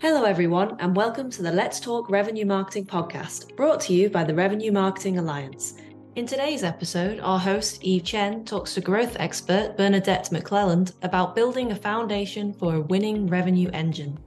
[0.00, 4.24] Hello, everyone, and welcome to the Let's Talk Revenue Marketing podcast, brought to you by
[4.24, 5.74] the Revenue Marketing Alliance.
[6.14, 11.70] In today's episode, our host, Eve Chen, talks to growth expert Bernadette McClelland about building
[11.70, 14.18] a foundation for a winning revenue engine.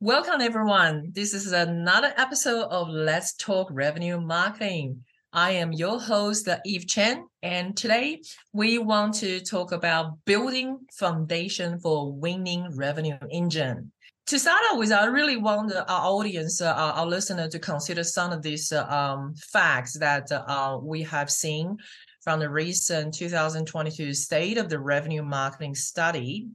[0.00, 1.10] Welcome, everyone.
[1.12, 5.04] This is another episode of Let's Talk Revenue Marketing.
[5.36, 8.22] I am your host, Eve Chen, and today
[8.54, 13.92] we want to talk about building foundation for winning revenue engine.
[14.28, 18.32] To start out with, I really want our audience, uh, our listener, to consider some
[18.32, 21.76] of these uh, um, facts that uh, we have seen
[22.22, 26.48] from the recent 2022 State of the Revenue Marketing Study.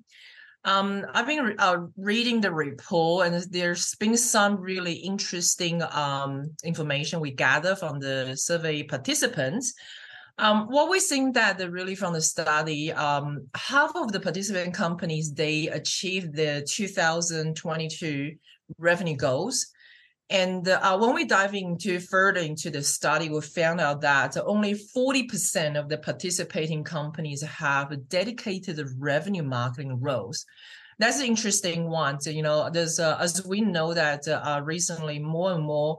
[0.64, 7.20] Um, I've been uh, reading the report, and there's been some really interesting um, information
[7.20, 9.74] we gather from the survey participants.
[10.38, 15.34] Um, what we think that really from the study, um, half of the participant companies
[15.34, 18.36] they achieved their 2022
[18.78, 19.68] revenue goals,
[20.32, 24.74] and uh, when we dive into further into the study, we found out that only
[24.74, 30.46] 40% of the participating companies have dedicated revenue marketing roles.
[31.00, 32.22] That's an interesting one.
[32.22, 35.98] So, you know, there's uh, as we know that uh, recently more and more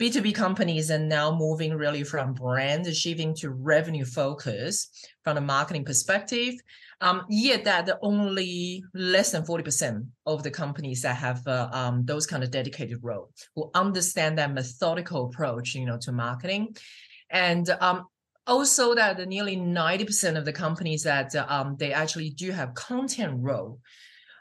[0.00, 4.88] B2B companies are now moving really from brand shifting to revenue focus
[5.22, 6.54] from a marketing perspective.
[7.00, 12.26] Um, yet that only less than 40% of the companies that have uh, um, those
[12.26, 16.76] kind of dedicated role who understand that methodical approach, you know, to marketing.
[17.30, 18.06] And um,
[18.46, 23.80] also that nearly 90% of the companies that um, they actually do have content role.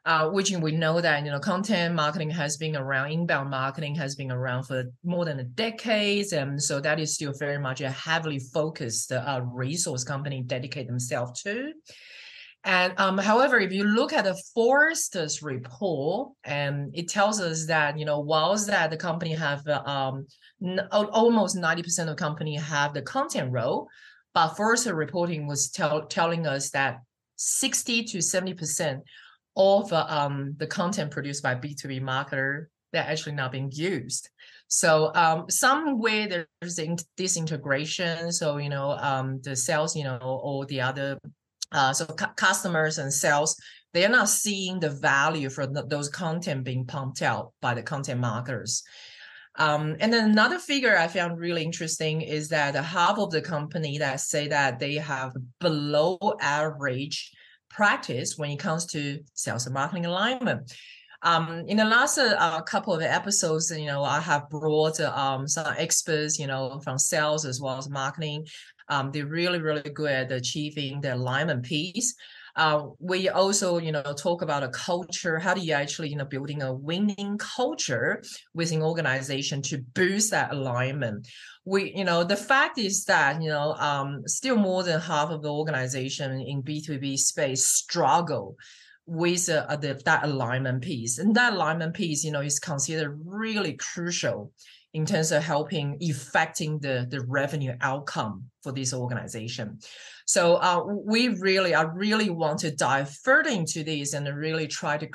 [0.06, 4.18] Uh, which we know that you know content marketing has been around inbound marketing has
[4.18, 7.90] been around for more than a decade and so that is still very much a
[7.90, 11.72] heavily focused uh, resource company dedicate themselves to
[12.66, 17.66] and um, however, if you look at the Forrester's report, and um, it tells us
[17.66, 20.28] that you know whilst that the company have um,
[20.64, 23.90] n- almost ninety percent of company have the content role,
[24.34, 27.02] but Forrester reporting was tell- telling us that
[27.36, 29.04] sixty to seventy percent
[29.58, 33.72] of uh, um, the content produced by B two B marketer they're actually not being
[33.74, 34.30] used.
[34.68, 36.28] So um, somewhere
[36.62, 36.80] there's
[37.18, 38.32] this integration.
[38.32, 41.20] So you know um, the sales, you know, or the other
[41.74, 43.60] uh, so cu- customers and sales,
[43.94, 47.84] they are not seeing the value for the, those content being pumped out by the
[47.84, 48.84] content marketers.
[49.56, 54.00] Um, and then another figure I found really interesting is that half of the company
[54.00, 57.32] that say that they have below average
[57.70, 60.74] practice when it comes to sales and marketing alignment.
[61.22, 65.74] Um, in the last uh, couple of episodes, you know, I have brought um, some
[65.78, 68.46] experts, you know, from sales as well as marketing
[68.94, 72.16] um, they're really, really good at achieving the alignment piece.
[72.56, 75.40] Uh, we also, you know, talk about a culture.
[75.40, 78.22] How do you actually, you know, building a winning culture
[78.54, 81.28] within organization to boost that alignment?
[81.66, 85.42] We, you know, the fact is that, you know, um, still more than half of
[85.42, 88.56] the organization in B2B space struggle
[89.08, 91.18] with uh, the, that alignment piece.
[91.18, 94.52] And that alignment piece, you know, is considered really crucial
[94.94, 99.80] in terms of helping affecting the, the revenue outcome for this organization.
[100.26, 104.98] So uh, we really, I really want to dive further into this and really try
[104.98, 105.08] to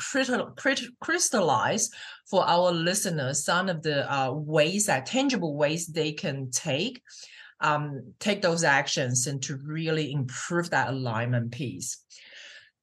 [1.00, 1.90] crystallize
[2.28, 7.00] for our listeners some of the uh, ways that tangible ways they can take
[7.60, 12.04] um, take those actions and to really improve that alignment piece.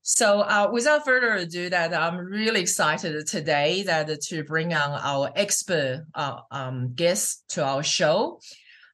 [0.08, 5.32] So uh, without further ado, that I'm really excited today that to bring on our
[5.36, 8.40] expert uh, um, guest to our show.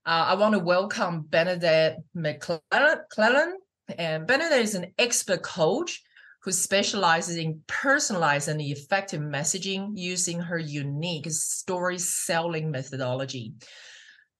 [0.05, 3.51] Uh, I want to welcome Bernadette McClelland.
[3.97, 6.01] And Bernadette is an expert coach
[6.43, 13.51] who specializes in personalized and effective messaging using her unique story selling methodology.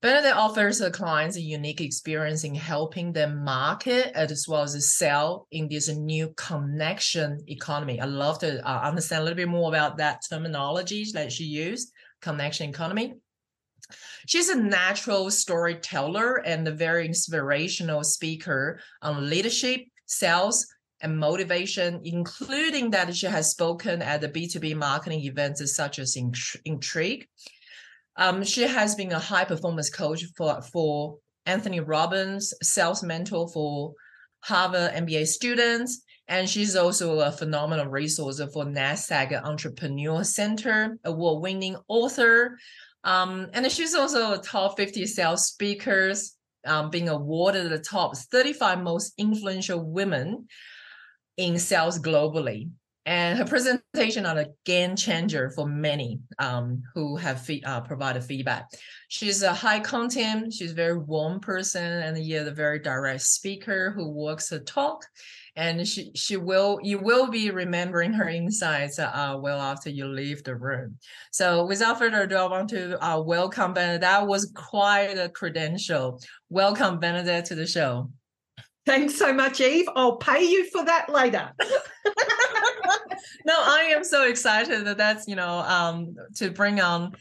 [0.01, 5.47] Bernadette offers her clients a unique experience in helping them market as well as sell
[5.51, 8.01] in this new connection economy.
[8.01, 11.91] I love to uh, understand a little bit more about that terminology that she used,
[12.19, 13.13] connection economy.
[14.25, 20.65] She's a natural storyteller and a very inspirational speaker on leadership, sales,
[21.01, 26.17] and motivation, including that she has spoken at the B2B marketing events such as
[26.65, 27.27] Intrigue
[28.21, 33.93] um, she has been a high performance coach for, for Anthony Robbins, sales mentor for
[34.41, 36.03] Harvard MBA students.
[36.27, 42.59] And she's also a phenomenal resource for NASDAQ Entrepreneur Center, award winning author.
[43.03, 48.83] Um, and she's also a top 50 sales speakers, um, being awarded the top 35
[48.83, 50.45] most influential women
[51.37, 52.69] in sales globally.
[53.05, 58.23] And her presentation are a game changer for many um, who have fee- uh, provided
[58.23, 58.69] feedback.
[59.07, 63.91] She's a high content, she's a very warm person, and yet a very direct speaker
[63.91, 65.03] who walks the talk.
[65.55, 70.43] And she she will you will be remembering her insights uh, well after you leave
[70.43, 70.97] the room.
[71.31, 74.01] So without further ado, I want to uh, welcome Bernadette.
[74.01, 76.21] That was quite a credential.
[76.49, 78.11] Welcome Bernadette to the show.
[78.85, 79.87] Thanks so much, Eve.
[79.95, 81.51] I'll pay you for that later.
[83.45, 87.13] no, I am so excited that that's you know um, to bring on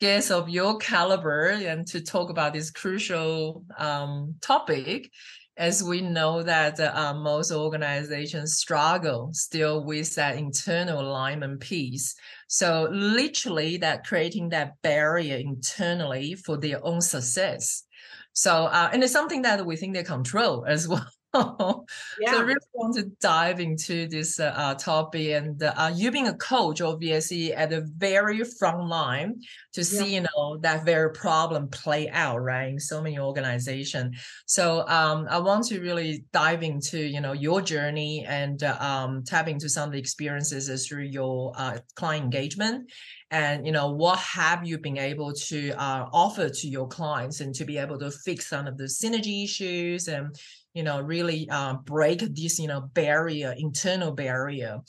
[0.00, 5.10] guests of your caliber and to talk about this crucial um, topic
[5.56, 12.14] as we know that uh, most organizations struggle still with that internal alignment piece.
[12.48, 17.84] So literally that creating that barrier internally for their own success.
[18.32, 21.42] So uh, and it's something that we think they control as well yeah.
[22.32, 26.28] So I really want to dive into this uh, uh topic, and uh, you being
[26.28, 29.40] a coach, obviously at the very front line
[29.72, 30.20] to see, yeah.
[30.20, 34.16] you know, that very problem play out, right, in so many organizations.
[34.46, 39.22] So um, I want to really dive into, you know, your journey and uh, um,
[39.24, 42.90] tap into some of the experiences through your uh, client engagement
[43.32, 47.54] and you know what have you been able to uh, offer to your clients and
[47.54, 50.36] to be able to fix some of the synergy issues and
[50.74, 54.80] you know really uh, break this you know barrier internal barrier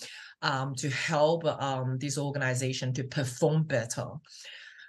[0.42, 4.08] um, to help um, this organization to perform better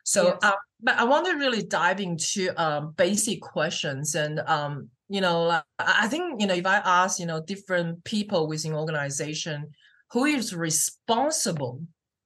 [0.05, 0.39] so yes.
[0.43, 5.61] uh, but i want to really dive into um, basic questions and um, you know
[5.79, 9.71] i think you know if i ask you know different people within organization
[10.11, 11.81] who is responsible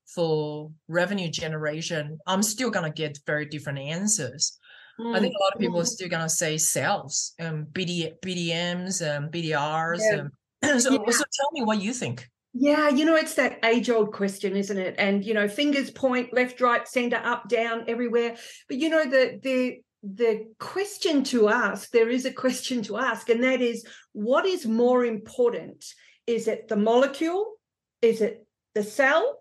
[0.07, 4.59] for revenue generation i'm still going to get very different answers
[5.01, 5.15] Mm.
[5.15, 5.89] I think a lot of people are mm.
[5.89, 10.01] still gonna say sales and BD, BDMs and BDRs.
[10.01, 10.27] Yeah.
[10.63, 11.11] And so, yeah.
[11.11, 12.29] so tell me what you think.
[12.55, 14.95] Yeah, you know, it's that age old question, isn't it?
[14.99, 18.37] And you know, fingers point left, right, center, up, down, everywhere.
[18.69, 23.29] But you know, the the the question to ask, there is a question to ask,
[23.29, 25.85] and that is what is more important?
[26.27, 27.55] Is it the molecule?
[28.03, 29.41] Is it the cell?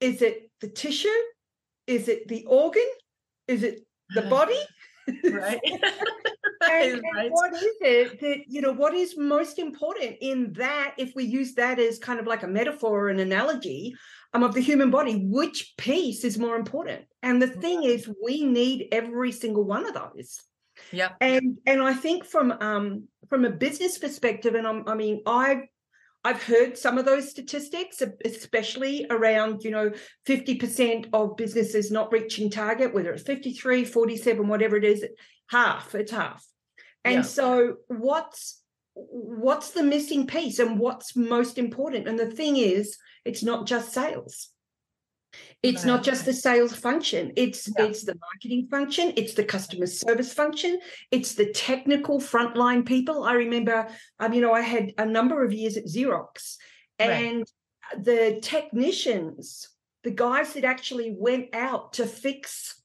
[0.00, 1.08] Is it the tissue?
[1.86, 2.88] Is it the organ?
[3.48, 3.80] Is it
[4.14, 4.58] the body?
[5.32, 5.60] Right.
[6.70, 11.14] And, and what is it that you know what is most important in that if
[11.14, 13.94] we use that as kind of like a metaphor or an analogy
[14.34, 17.06] um, of the human body which piece is more important?
[17.22, 20.38] And the thing is we need every single one of those.
[20.92, 25.22] Yeah and and i think from um from a business perspective and I'm, i mean
[25.26, 25.62] i've
[26.22, 29.90] I've heard some of those statistics, especially around, you know,
[30.26, 35.04] 50% of businesses not reaching target, whether it's 53, 47, whatever it is,
[35.48, 36.44] half, it's half.
[37.04, 37.22] And yeah.
[37.22, 38.60] so what's
[38.94, 42.06] what's the missing piece and what's most important?
[42.06, 44.50] And the thing is, it's not just sales.
[45.62, 47.32] It's not just the sales function.
[47.36, 47.84] It's yeah.
[47.84, 49.12] it's the marketing function.
[49.16, 50.80] It's the customer service function.
[51.10, 53.24] It's the technical frontline people.
[53.24, 53.88] I remember,
[54.18, 56.56] um, you know, I had a number of years at Xerox,
[56.98, 58.04] and right.
[58.04, 59.68] the technicians,
[60.02, 62.82] the guys that actually went out to fix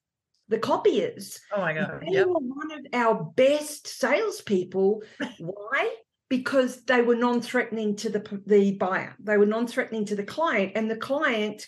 [0.50, 1.40] the copiers.
[1.54, 2.02] Oh my god!
[2.02, 2.28] They yep.
[2.28, 5.02] were one of our best salespeople.
[5.40, 5.96] Why?
[6.28, 9.16] Because they were non-threatening to the the buyer.
[9.20, 11.68] They were non-threatening to the client, and the client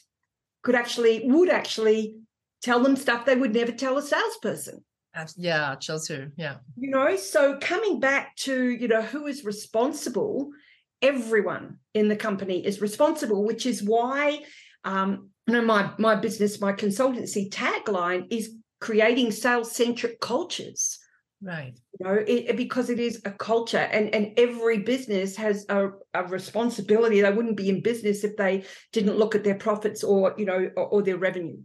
[0.67, 2.17] could actually would actually
[2.61, 4.83] tell them stuff they would never tell a salesperson.
[5.37, 6.27] Yeah, Chelsea.
[6.35, 6.57] Yeah.
[6.75, 10.49] You know, so coming back to, you know, who is responsible,
[11.01, 14.43] everyone in the company is responsible, which is why
[14.83, 20.99] um, you know, my my business, my consultancy tagline is creating sales-centric cultures.
[21.41, 21.77] Right.
[21.99, 26.23] You know, it, because it is a culture and, and every business has a, a
[26.23, 27.21] responsibility.
[27.21, 30.69] They wouldn't be in business if they didn't look at their profits or, you know,
[30.75, 31.59] or, or their revenue.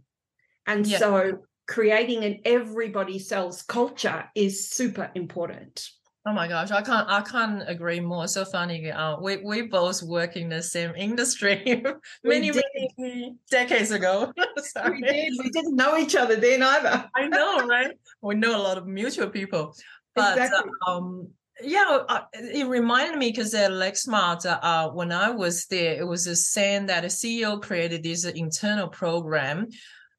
[0.67, 0.99] And yeah.
[0.99, 5.87] so creating an everybody sells culture is super important.
[6.25, 8.27] Oh my gosh, I can't I can't agree more.
[8.27, 8.89] So funny.
[8.89, 11.83] Uh, we we both work in the same industry
[12.23, 12.51] many
[12.97, 14.31] many decades ago.
[14.89, 15.33] we did.
[15.37, 17.09] We didn't know each other then either.
[17.13, 17.91] I know, right?
[18.21, 19.75] We know a lot of mutual people,
[20.15, 20.71] but exactly.
[20.87, 21.27] um,
[21.61, 26.25] yeah, uh, it reminded me because at Lexmark, uh, when I was there, it was
[26.27, 29.67] a saying that a CEO created this internal program.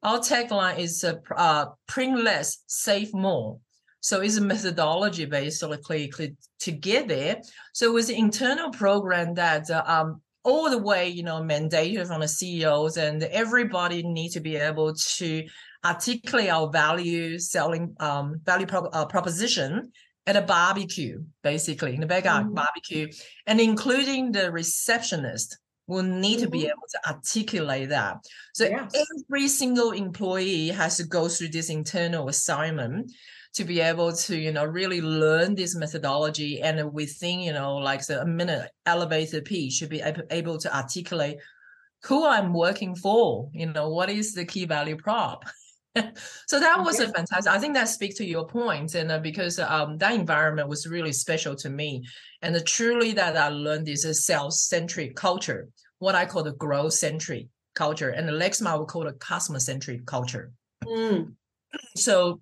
[0.02, 3.58] Our tagline is uh, uh, print less, save more.
[4.04, 6.12] So it's a methodology basically
[6.60, 7.40] to get there.
[7.72, 12.06] So it was an internal program that uh, um, all the way, you know, mandated
[12.08, 15.46] from the CEOs and everybody need to be able to
[15.82, 19.90] articulate our value selling um, value pro- uh, proposition
[20.26, 22.56] at a barbecue, basically in the backyard mm-hmm.
[22.56, 23.08] barbecue,
[23.46, 25.56] and including the receptionist
[25.86, 26.72] will need to be Mhm.
[26.72, 28.16] able to articulate that.
[28.52, 28.94] So Yes.
[29.28, 33.10] every single employee has to go through this internal assignment
[33.54, 38.04] to be able to, you know, really learn this methodology and within, you know, like
[38.06, 41.38] the a minute elevator pitch should be able to articulate
[42.02, 45.44] who I'm working for, you know, what is the key value prop.
[46.46, 47.52] so that was a fantastic.
[47.52, 51.12] I think that speaks to your point, and uh, because um, that environment was really
[51.12, 52.02] special to me,
[52.42, 55.68] and uh, truly that I learned is a self-centric culture,
[56.00, 57.46] what I call the growth-centric
[57.76, 60.50] culture, and the Lexmark would call it customer-centric culture.
[60.84, 61.34] Mm.
[61.96, 62.40] So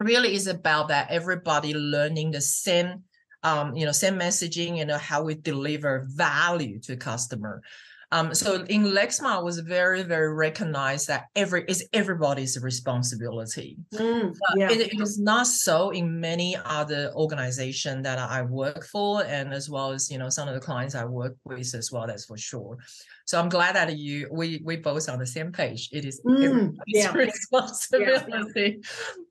[0.00, 3.04] really is about that everybody learning the same
[3.42, 7.62] um, you know same messaging you know how we deliver value to customer
[8.12, 14.34] um, so in Lexmark was very very recognized that every is everybody's responsibility Mm.
[14.56, 14.70] Yeah.
[14.70, 19.68] it, it is not so in many other organizations that I work for, and as
[19.70, 22.06] well as you know some of the clients I work with as well.
[22.06, 22.78] That's for sure.
[23.26, 25.88] So I'm glad that you we we both on the same page.
[25.92, 27.12] It is Mm, everybody's yeah.
[27.28, 28.80] responsibility.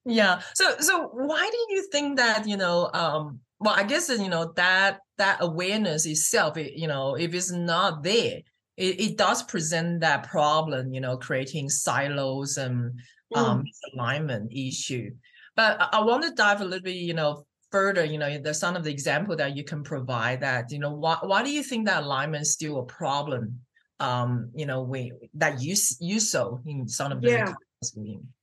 [0.05, 0.41] Yeah.
[0.55, 2.89] So so why do you think that you know?
[2.93, 7.51] Um, well, I guess you know that that awareness itself, it, you know, if it's
[7.51, 8.39] not there,
[8.77, 10.93] it, it does present that problem.
[10.93, 12.99] You know, creating silos and
[13.35, 13.63] um,
[13.97, 15.11] misalignment issue.
[15.55, 18.03] But I, I want to dive a little bit, you know, further.
[18.03, 20.41] You know, there's some of the example that you can provide.
[20.41, 23.59] That you know, why why do you think that alignment is still a problem?
[23.99, 27.53] Um, you know, we that you you saw in some of the Yeah.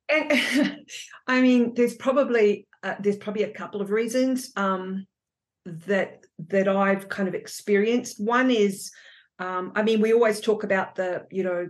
[0.09, 0.85] And
[1.27, 5.07] I mean, there's probably uh, there's probably a couple of reasons um,
[5.65, 8.23] that that I've kind of experienced.
[8.23, 8.91] One is,
[9.41, 11.69] um, I mean, we always talk about the you know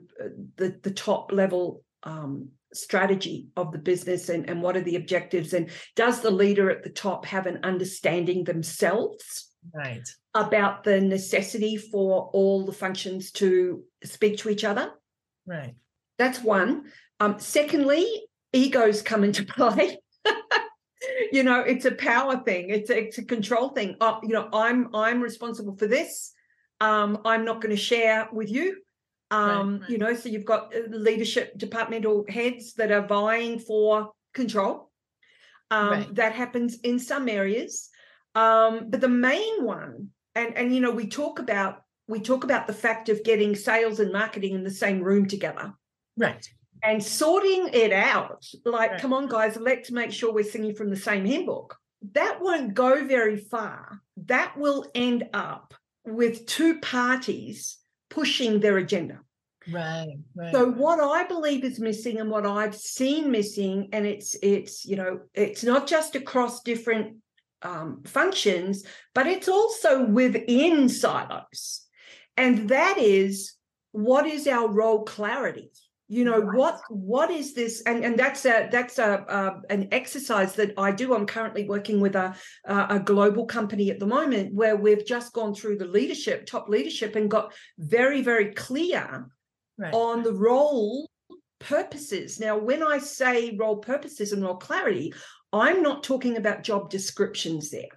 [0.57, 5.53] the the top level um, strategy of the business and and what are the objectives
[5.55, 10.09] and does the leader at the top have an understanding themselves Right.
[10.35, 14.91] about the necessity for all the functions to speak to each other?
[15.47, 15.75] Right.
[16.19, 16.85] That's one.
[17.21, 18.07] Um, secondly,
[18.55, 19.99] egos come into play.
[21.33, 22.71] you know, it's a power thing.
[22.71, 23.97] It's a, it's a control thing.
[24.01, 26.33] Oh, you know, I'm I'm responsible for this.
[26.81, 28.77] Um, I'm not going to share with you.
[29.31, 29.91] Um, right.
[29.91, 34.91] You know, so you've got uh, leadership departmental heads that are vying for control.
[35.71, 36.15] Um, Right.
[36.17, 37.91] That happens in some areas,
[38.35, 42.67] um, but the main one, and and you know, we talk about we talk about
[42.67, 45.73] the fact of getting sales and marketing in the same room together
[46.17, 46.45] Right.
[46.83, 48.45] and sorting it out.
[48.65, 49.01] Like, Right.
[49.01, 51.77] come on, guys, let's make sure we're singing from the same hymn book.
[52.15, 54.01] That won't go very far.
[54.27, 55.73] That will end up
[56.11, 59.21] with two parties pushing their agenda.
[59.71, 60.17] Right.
[60.35, 60.53] Right.
[60.53, 64.97] So what I believe is missing and what I've seen missing, and it's it's you
[64.97, 67.17] know it's not just across different
[67.63, 71.87] um, functions, but it's also within silos,
[72.37, 73.55] and that is
[73.93, 75.71] what is our role clarity.
[76.13, 80.57] You know what what is this, and and that's a that's a, a an exercise
[80.57, 81.15] that I do.
[81.15, 85.33] I'm currently working with a a a global company at the moment where we've just
[85.33, 89.29] gone through the leadership, top leadership, and got very very clear
[89.79, 89.95] right.
[89.95, 91.09] on the role
[91.61, 92.41] purposes.
[92.41, 95.15] Now, when I say role purposes and role clarity,
[95.53, 97.95] I'm not talking about job descriptions there.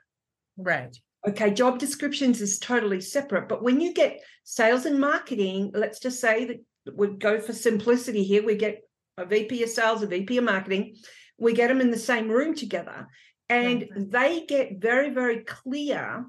[0.57, 0.95] right.
[1.25, 3.47] Okay, job descriptions is totally separate.
[3.47, 6.57] But when you get sales and marketing, let's just say that
[6.91, 8.43] we go for simplicity here.
[8.43, 8.81] We get
[9.17, 10.95] a VP of sales, a VP of marketing,
[11.37, 13.07] we get them in the same room together,
[13.49, 16.25] and they get very, very clear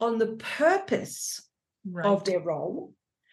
[0.00, 1.42] on the purpose
[1.88, 2.04] Right.
[2.04, 2.92] of their role.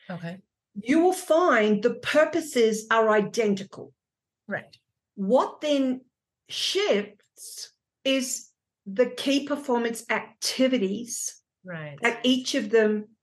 [0.09, 0.37] okay.
[0.75, 3.93] You will find the purposes are identical.
[4.47, 4.75] Right.
[5.15, 6.01] What then
[6.49, 7.71] shifts
[8.03, 8.49] is
[8.85, 11.97] the key performance activities Right.
[12.01, 13.15] that each of them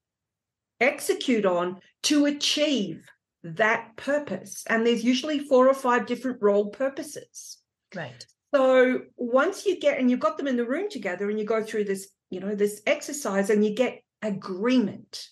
[0.81, 3.07] execute on to achieve
[3.43, 4.65] that purpose.
[4.69, 7.59] And there's usually four or five different role purposes.
[7.95, 8.25] Right.
[8.55, 11.63] So once you get and you've got them in the room together and you go
[11.63, 15.29] through this, you know, this exercise and you get agreement.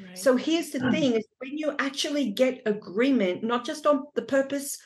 [0.00, 0.18] Right.
[0.18, 0.90] So here's the hmm.
[0.90, 4.78] thing is when you actually get agreement, not just on the purpose,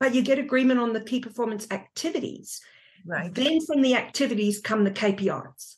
[0.00, 2.60] but you get agreement on the key performance activities,
[3.06, 3.32] right.
[3.34, 5.76] then from the activities come the KPIs.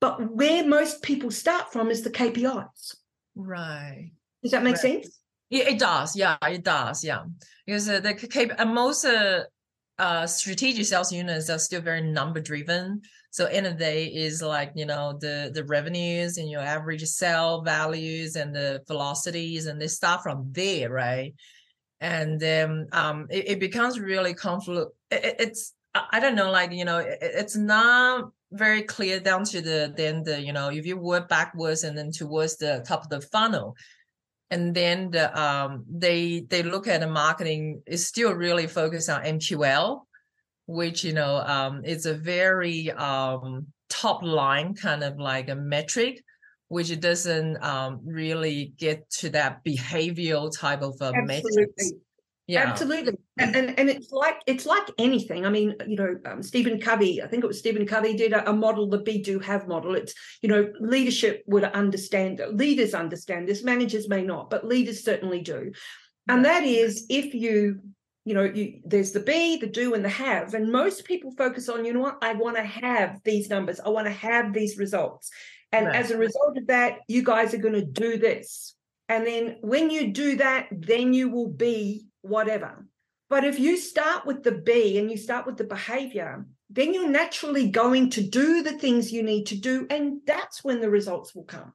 [0.00, 2.96] But where most people start from is the KPIs.
[3.36, 4.10] Right.
[4.44, 5.02] Does that make Right.
[5.02, 5.20] sense?
[5.50, 6.14] Yeah, it does.
[6.14, 7.02] Yeah, it does.
[7.02, 7.24] Yeah,
[7.66, 9.44] because uh, the K- uh, most uh,
[9.98, 13.00] uh, strategic sales units are still very number driven.
[13.30, 17.04] So end of the day is like you know the the revenues and your average
[17.04, 21.34] sale values and the velocities and they start from there, right?
[22.00, 24.90] And then um, it, it becomes really conflict.
[25.10, 29.18] It, it- it's I I don't know, like you know, it, it's not very clear
[29.20, 32.84] down to the then the you know if you work backwards and then towards the
[32.86, 33.74] top of the funnel
[34.50, 39.22] and then the um they they look at the marketing is still really focused on
[39.22, 40.02] mql
[40.66, 46.22] which you know um is a very um top line kind of like a metric
[46.68, 51.70] which doesn't um really get to that behavioral type of a metric
[52.46, 52.64] yeah.
[52.68, 53.14] Absolutely.
[53.38, 55.46] And, and and it's like it's like anything.
[55.46, 58.50] I mean you know um, stephen covey i think it was stephen covey did a,
[58.50, 59.94] a, model the be do have model.
[59.94, 63.64] It's you know leadership would understand leaders understand this.
[63.64, 65.72] Managers may not but leaders certainly do.
[66.28, 67.80] And that is if you
[68.24, 70.52] you know you there's the be the do and the have.
[70.52, 72.18] And most people focus on you know what?
[72.22, 73.80] I want to have these numbers.
[73.80, 75.30] I want to have these results.
[75.72, 75.96] And right.
[75.96, 78.76] as a result of that you guys are going to do this.
[79.08, 82.86] And then when you do that then you will be whatever.
[83.30, 87.08] But if you start with the B and you start with the behavior, then you're
[87.08, 89.86] naturally going to do the things you need to do.
[89.90, 91.72] And that's when the results will come.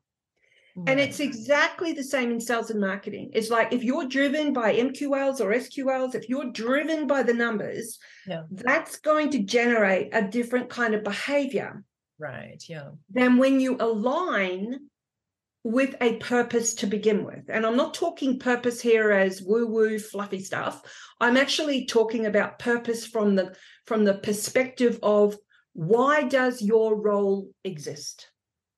[0.76, 0.90] Right.
[0.90, 3.32] And it's exactly the same in sales and marketing.
[3.34, 7.98] It's like if you're driven by MQLs or SQLs, if you're driven by the numbers,
[8.28, 8.44] yeah.
[8.52, 11.84] that's going to generate a different kind of behavior.
[12.20, 12.64] Right.
[12.68, 12.90] Yeah.
[13.10, 14.90] Than when you align
[15.64, 17.50] with a purpose to begin with.
[17.50, 20.82] And I'm not talking purpose here as woo-woo fluffy stuff.
[21.20, 25.36] I'm actually talking about purpose from the from the perspective of
[25.74, 28.30] why does your role exist?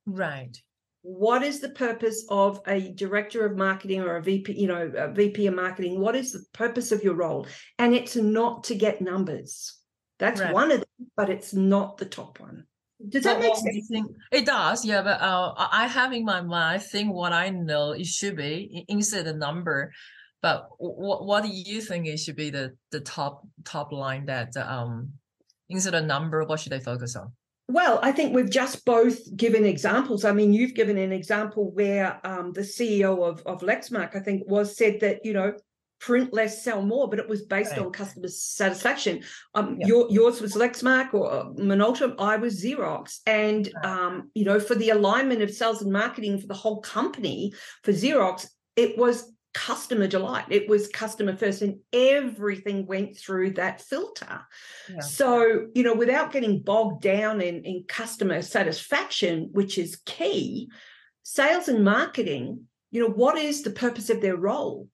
[0.05, 0.57] Right.
[1.03, 5.11] What is the purpose of a director of marketing or a VP, you know, a
[5.11, 6.00] VP of marketing?
[6.00, 7.47] What is the purpose of your role?
[7.79, 9.77] And it's not to get numbers.
[10.19, 10.53] That's right.
[10.53, 12.65] one of them, but it's not the top one.
[13.10, 13.88] Does that make sense?
[13.88, 15.01] Think, it does, yeah.
[15.01, 18.86] But uh, I have in my mind, I think what I know it should be
[18.88, 19.91] instead of number.
[20.41, 24.55] But what what do you think it should be the the top top line that
[24.58, 25.13] um
[25.70, 27.31] instead of number, what should they focus on?
[27.67, 30.25] Well, I think we've just both given examples.
[30.25, 34.43] I mean, you've given an example where um, the CEO of, of Lexmark, I think,
[34.46, 35.53] was said that, you know,
[36.01, 37.81] print less, sell more, but it was based right.
[37.81, 39.24] on customer satisfaction.
[39.53, 42.16] Um, your, yours was Lexmark or uh, Minolta.
[42.20, 46.48] I was Xerox, and um, you know, for the alignment of sales and marketing for
[46.48, 50.46] the whole company for Xerox, it was customer delight.
[50.50, 54.42] It was customer first, and everything went through that filter.
[54.90, 55.01] Yeah.
[55.01, 60.72] So, you know, without getting bogged down in, in customer satisfaction, which is key,
[61.22, 64.87] sales and marketing, you know, what is the purpose of their role?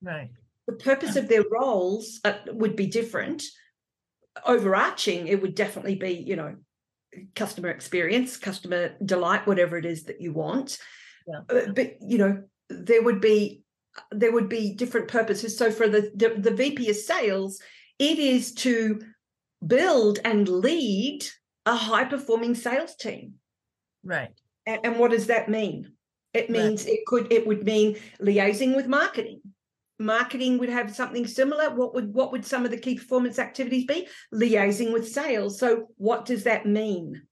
[0.00, 0.30] Right
[0.66, 3.42] the purpose of their roles uh, would be different.
[4.46, 6.56] Overarching, it would definitely be, you know,
[7.34, 10.78] customer experience, customer delight, whatever it is that you want.
[11.26, 11.40] Yeah.
[11.48, 13.62] Uh, but you know, there would be
[14.10, 15.56] there would be different purposes.
[15.56, 17.60] So for the, the the VP of sales,
[17.98, 19.00] it is to
[19.64, 21.24] build and lead
[21.66, 23.34] a high performing sales team.
[24.02, 24.32] Right.
[24.66, 25.92] And, and what does that mean?
[26.32, 26.94] It means right.
[26.94, 29.40] it could it would mean liaising with marketing
[29.98, 33.84] marketing would have something similar what would what would some of the key performance activities
[33.84, 34.08] be?
[34.32, 35.58] Liaising with sales.
[35.58, 37.22] So what does that mean?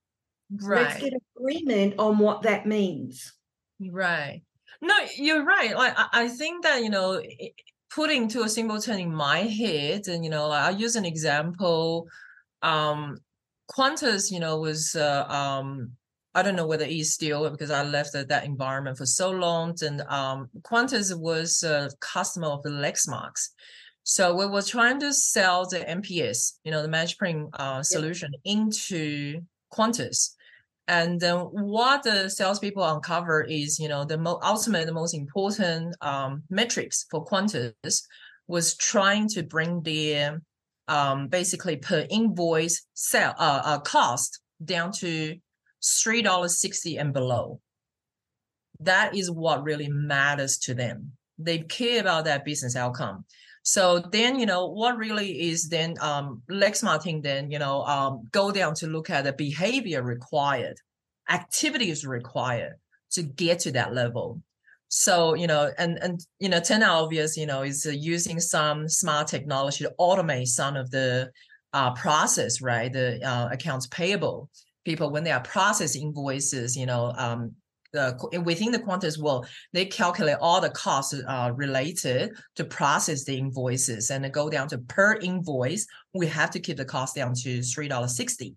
[0.63, 3.33] Right let's get agreement on what that means.
[3.81, 4.43] Right.
[4.81, 5.75] No you're right.
[5.75, 7.21] Like i, think that you know
[7.95, 11.05] putting to a simple term in my head and you know like i use an
[11.05, 12.07] example.
[12.63, 13.17] Um
[13.71, 15.93] qantas you know was uh, um
[16.35, 19.77] I don't know whether it's still because I left that environment for so long.
[19.83, 23.51] And um, Qantas was a customer of the Lexmarks.
[24.05, 28.33] So we were trying to sell the MPS, you know, the managed print uh, solution
[28.45, 28.53] yeah.
[28.53, 29.43] into
[29.73, 30.31] Qantas.
[30.89, 35.95] And then what the salespeople uncover is, you know, the mo- ultimate, the most important
[36.01, 38.03] um, metrics for Qantas
[38.49, 40.43] was trying to bring their
[40.89, 45.37] um, basically per invoice sell uh, uh, cost down to
[45.83, 47.61] $3.60 and below.
[48.81, 51.13] That is what really matters to them.
[51.39, 53.25] They care about that business outcome.
[53.65, 58.51] So then, you know, what really is then um, Lexmark then, you know, um, go
[58.51, 60.77] down to look at the behavior required,
[61.31, 62.75] activities required
[63.13, 64.43] to get to that level.
[64.89, 68.89] So, you know, and, and, you know, 10 obvious, you know, is uh, using some
[68.89, 71.31] smart technology to automate some of the
[71.73, 72.93] uh, process, right?
[72.93, 74.51] The uh, accounts payable
[74.85, 77.55] people when they are processing invoices, you know, um,
[77.93, 83.37] the, within the Qantas world, they calculate all the costs uh, related to process the
[83.37, 85.87] invoices and go down to per invoice.
[86.15, 88.55] We have to keep the cost down to three dollars sixty,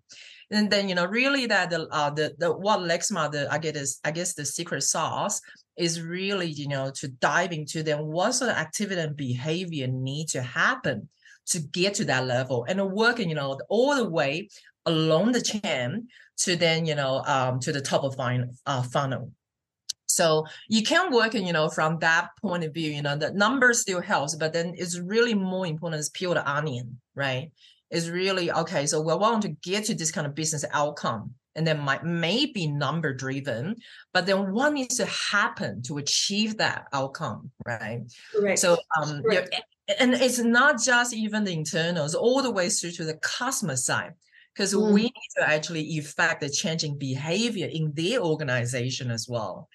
[0.50, 4.00] and then you know really that the uh, the the what Lexma the I guess
[4.04, 5.40] I guess the secret sauce
[5.76, 10.28] is really you know to dive into then what sort of activity and behavior need
[10.28, 11.08] to happen
[11.48, 14.48] to get to that level and working you know all the way
[14.86, 19.32] along the chain to then you know um, to the top of fine, uh, funnel.
[20.06, 23.72] So you can work you know from that point of view you know the number
[23.74, 27.50] still helps but then it's really more important is peel the onion right?
[27.90, 31.66] Is really okay so we want to get to this kind of business outcome and
[31.66, 33.76] then might may be number driven
[34.12, 38.02] but then what needs to happen to achieve that outcome right?
[38.40, 39.60] Right so um Correct.
[39.98, 44.14] and it's not just even the internals all the way through to the customer side
[44.56, 44.92] because mm.
[44.92, 49.68] we need to actually effect the changing behavior in their organization as well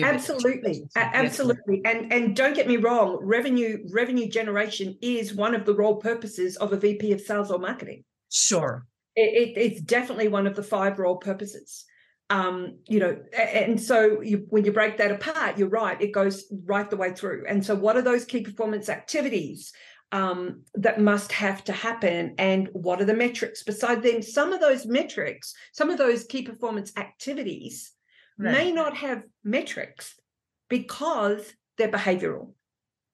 [0.00, 0.84] absolutely.
[0.96, 1.82] absolutely.
[1.84, 6.56] And and don't get me wrong revenue revenue generation is one of the role purposes
[6.56, 8.04] of a vp of sales or marketing.
[8.30, 8.86] Sure.
[9.14, 11.84] It, it, it's definitely one of the five role purposes.
[12.30, 16.44] Um, you know, and so you, when you break that apart, you're right, it goes
[16.64, 17.44] right the way through.
[17.46, 19.70] And so, what are those key performance activities
[20.12, 22.34] um, that must have to happen?
[22.38, 23.62] And what are the metrics?
[23.62, 27.92] Beside them, some of those metrics, some of those key performance activities
[28.38, 28.52] right.
[28.52, 30.14] may not have metrics
[30.68, 32.52] because they're behavioral.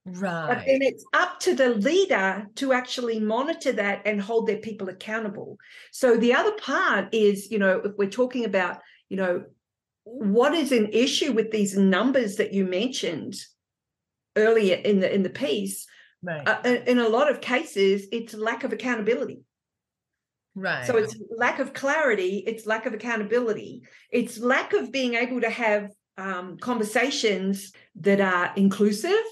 [0.04, 0.48] Right.
[0.48, 4.88] But then it's up to the leader to actually monitor that and hold their people
[4.88, 5.58] accountable.
[5.92, 9.44] So the other part is, you know, if we're talking about, you know,
[10.04, 13.34] what is an issue with these numbers that you mentioned
[14.36, 15.86] earlier in the in the piece?
[16.22, 16.46] Right.
[16.46, 19.42] Uh, in a lot of cases, it's lack of accountability.
[20.54, 20.86] Right.
[20.86, 25.50] So it's lack of clarity, it's lack of accountability, it's lack of being able to
[25.50, 29.22] have um, conversations that are inclusive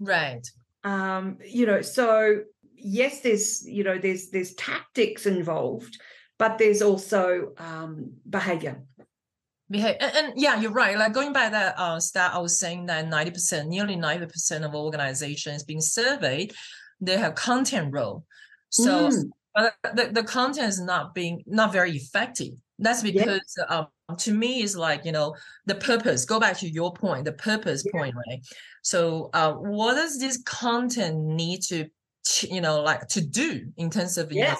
[0.00, 0.46] Right.
[0.82, 2.40] Um, you know, so
[2.74, 6.00] yes, there's you know there's there's tactics involved,
[6.38, 8.82] but there's also um, behavior.
[9.70, 10.98] Behavior, and, and, yeah, you're right.
[10.98, 14.64] Like going by that uh, stat, I was saying that ninety percent, nearly ninety percent
[14.64, 16.52] of organizations being surveyed,
[17.00, 18.24] they have content role.
[18.70, 19.30] So, mm.
[19.54, 22.54] but the, the content is not being not very effective.
[22.80, 23.86] That's because um,
[24.18, 26.24] to me is like you know the purpose.
[26.24, 28.00] Go back to your point, the purpose yeah.
[28.00, 28.40] point, right?
[28.82, 31.86] So, uh, what does this content need to,
[32.42, 34.56] you know, like to do in terms of yeah.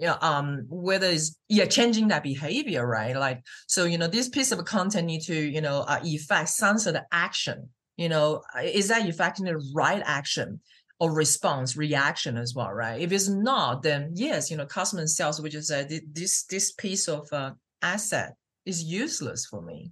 [0.00, 3.16] Know, um, whether it's yeah changing that behavior, right?
[3.16, 6.78] Like, so you know, this piece of content need to you know uh, effect some
[6.78, 7.70] sort of action.
[7.96, 10.60] You know, is that effecting the right action?
[10.98, 15.40] or response reaction as well right if it's not then yes you know customer sales
[15.40, 17.50] which is uh, this this piece of uh,
[17.82, 19.90] asset is useless for me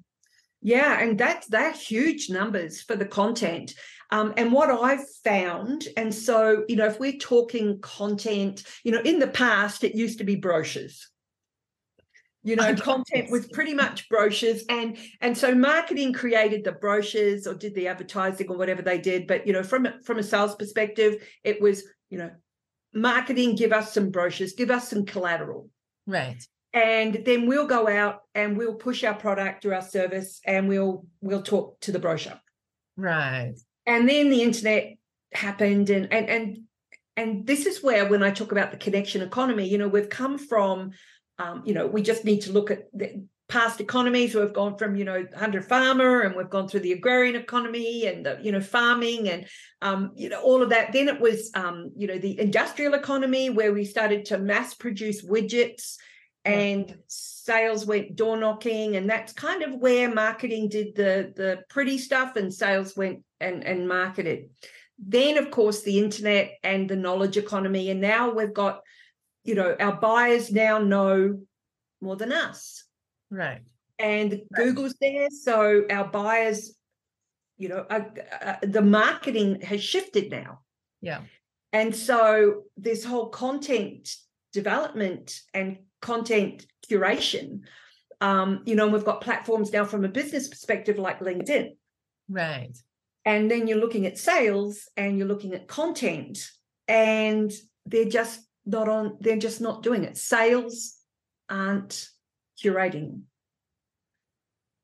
[0.65, 3.75] yeah, and that's they're huge numbers for the content.
[4.11, 9.03] Um, and what I've found, and so you know, if we're talking content, you know,
[9.03, 11.11] in the past it used to be brochures.
[12.43, 17.53] You know, content was pretty much brochures, and and so marketing created the brochures or
[17.53, 19.27] did the advertising or whatever they did.
[19.27, 22.31] But you know, from from a sales perspective, it was you know,
[22.95, 25.69] marketing give us some brochures, give us some collateral.
[26.07, 26.43] Right
[26.75, 31.07] and then we'll go out and we'll push our product or our service and we'll
[31.23, 32.39] we'll talk to the brochure.
[32.97, 33.55] Right.
[33.87, 34.97] And then the internet
[35.33, 36.59] happened and and and
[37.17, 40.39] and this is where when i talk about the connection economy you know we've come
[40.39, 40.93] from
[41.41, 44.35] um, you know we just need to look at the past economies.
[44.35, 48.25] We've gone from you know hunter farmer and we've gone through the agrarian economy and
[48.25, 49.47] the you know farming and
[49.83, 50.93] um, you know all of that.
[50.93, 55.25] Then it was um, you know the industrial economy where we started to mass produce
[55.25, 55.97] widgets
[56.45, 61.99] and sales went door knocking and that's kind of where marketing did the the pretty
[61.99, 64.51] stuff and sales went and and marketed.
[64.99, 68.81] Then of course the internet and the knowledge economy and now we've got
[69.45, 71.41] you know our buyers now know
[72.01, 72.85] more than us.
[73.31, 73.61] Right.
[73.99, 74.43] And right.
[74.55, 76.75] google's there so our buyers
[77.57, 78.05] you know uh,
[78.43, 80.61] uh, the marketing has shifted now.
[81.01, 81.21] Yeah.
[81.73, 84.15] And so this whole content
[84.53, 87.61] development and content curation.
[88.21, 91.71] Um, you know, and we've got platforms now from a business perspective like LinkedIn.
[92.29, 92.77] Right.
[93.25, 96.39] And then you're looking at sales and you're looking at content,
[96.87, 97.51] and
[97.87, 100.17] they're just not on, they're just not doing it.
[100.17, 100.97] Sales
[101.49, 102.09] aren't
[102.63, 103.23] curating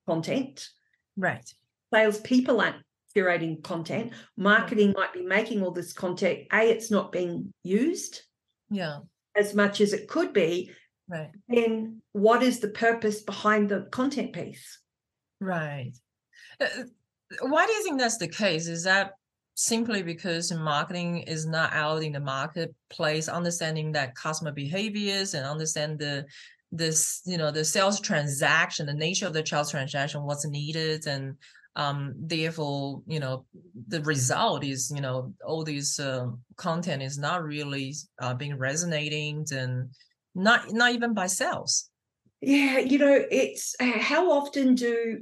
[0.06, 0.68] content.
[1.16, 1.48] Right.
[1.94, 2.83] Sales people aren't
[3.16, 4.12] curating content.
[4.37, 6.40] Marketing might be making all this content.
[6.52, 8.22] A, it's not being used.
[8.70, 9.00] Yeah.
[9.37, 10.72] As much as it could be.
[11.11, 11.31] Right.
[11.49, 14.79] Then what is the purpose behind the content piece?
[15.40, 15.92] Right.
[16.61, 16.66] Uh,
[17.42, 18.68] why do you think that's the case?
[18.68, 19.12] Is that
[19.55, 25.99] simply because marketing is not out in the marketplace, understanding that customer behaviors and understand
[25.99, 26.27] the
[26.73, 31.35] this you know the sales transaction, the nature of the sales transaction, what's needed, and
[31.75, 33.44] um, therefore you know
[33.88, 39.44] the result is you know all this uh, content is not really uh, being resonating
[39.51, 39.90] and
[40.35, 41.90] not not even by sales
[42.40, 45.19] yeah you know it's how often do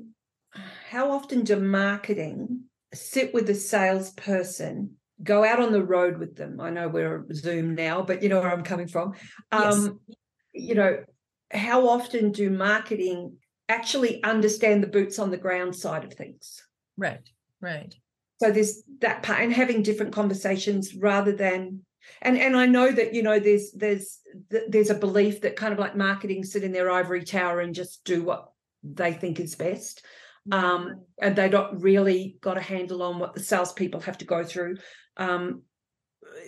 [0.90, 2.62] how often do marketing
[2.94, 6.61] sit with a salesperson go out on the road with them?
[6.61, 9.14] I know we're zoom now but you know where i'm coming from.
[9.53, 10.16] Um yes.
[10.53, 11.05] you know
[11.51, 13.37] how often do marketing
[13.68, 16.62] actually understand the boots on the ground side of things?
[16.97, 17.29] Right
[17.61, 17.94] right.
[18.40, 21.81] So there's that part and having different conversations rather than
[22.23, 24.21] and and I know that you know there's there's
[24.68, 28.05] there's a belief that kind of like marketing sit in their ivory tower and just
[28.05, 28.51] do what
[28.83, 30.05] they think is best.
[30.51, 34.44] Um, and they don't really got a handle on what the salespeople have to go
[34.44, 34.77] through.
[35.18, 35.62] Um,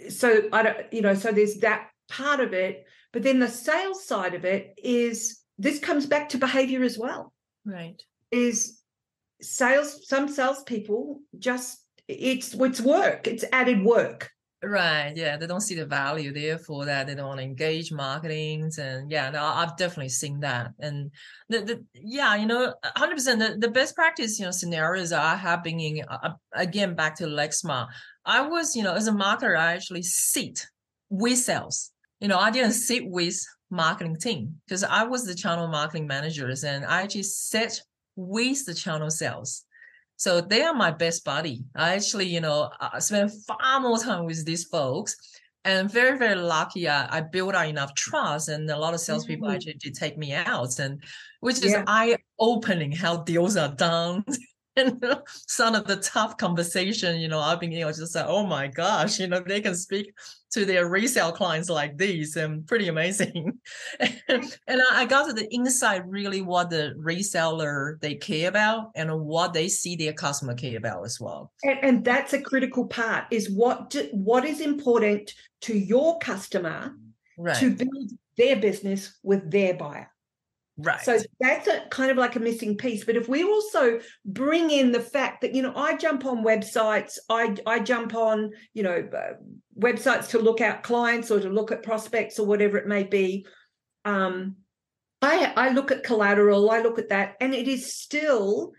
[0.08, 4.06] so I don't, you know, so there's that part of it, but then the sales
[4.06, 7.32] side of it is this comes back to behavior as well.
[7.64, 8.02] Right.
[8.30, 8.80] Is
[9.42, 14.30] sales some salespeople just it's it's work, it's added work.
[14.62, 15.14] Right.
[15.16, 15.38] Yeah.
[15.38, 18.70] They don't see the value therefore that they don't want to engage marketing.
[18.78, 20.72] And yeah, no, I've definitely seen that.
[20.78, 21.10] And
[21.48, 26.04] the, the yeah, you know, 100% the, the best practice, you know, scenarios are happening
[26.06, 27.88] uh, again, back to Lexmark.
[28.26, 30.66] I was, you know, as a marketer, I actually sit
[31.08, 31.90] with sales.
[32.20, 36.64] You know, I didn't sit with marketing team because I was the channel marketing managers
[36.64, 37.80] and I actually sat
[38.14, 39.64] with the channel sales
[40.20, 41.64] so they are my best buddy.
[41.74, 45.16] I actually, you know, I spend far more time with these folks
[45.64, 49.48] and very, very lucky I, I built out enough trust and a lot of salespeople
[49.48, 49.54] mm-hmm.
[49.54, 51.02] actually did take me out and
[51.40, 51.84] which is yeah.
[51.86, 54.22] eye-opening how deals are done
[55.02, 58.46] and some of the tough conversation, you know, I've been able to just say, oh
[58.46, 60.12] my gosh, you know, they can speak
[60.52, 63.58] to their resale clients like this and pretty amazing.
[64.00, 69.52] and, I got to the insight really what the reseller they care about and what
[69.52, 71.52] they see their customer care about as well.
[71.62, 76.96] And, and that's a critical part is what do, what is important to your customer
[77.38, 77.56] right.
[77.56, 80.10] to build their business with their buyer.
[80.82, 81.00] Right.
[81.00, 83.04] So that's a kind of like a missing piece.
[83.04, 87.18] But if we also bring in the fact that, you know, I jump on websites,
[87.28, 89.34] I, I jump on, you know, uh,
[89.78, 93.46] websites to look at clients or to look at prospects or whatever it may be.
[94.04, 94.56] Um,
[95.22, 98.72] I, I look at collateral, I look at that, and it is still,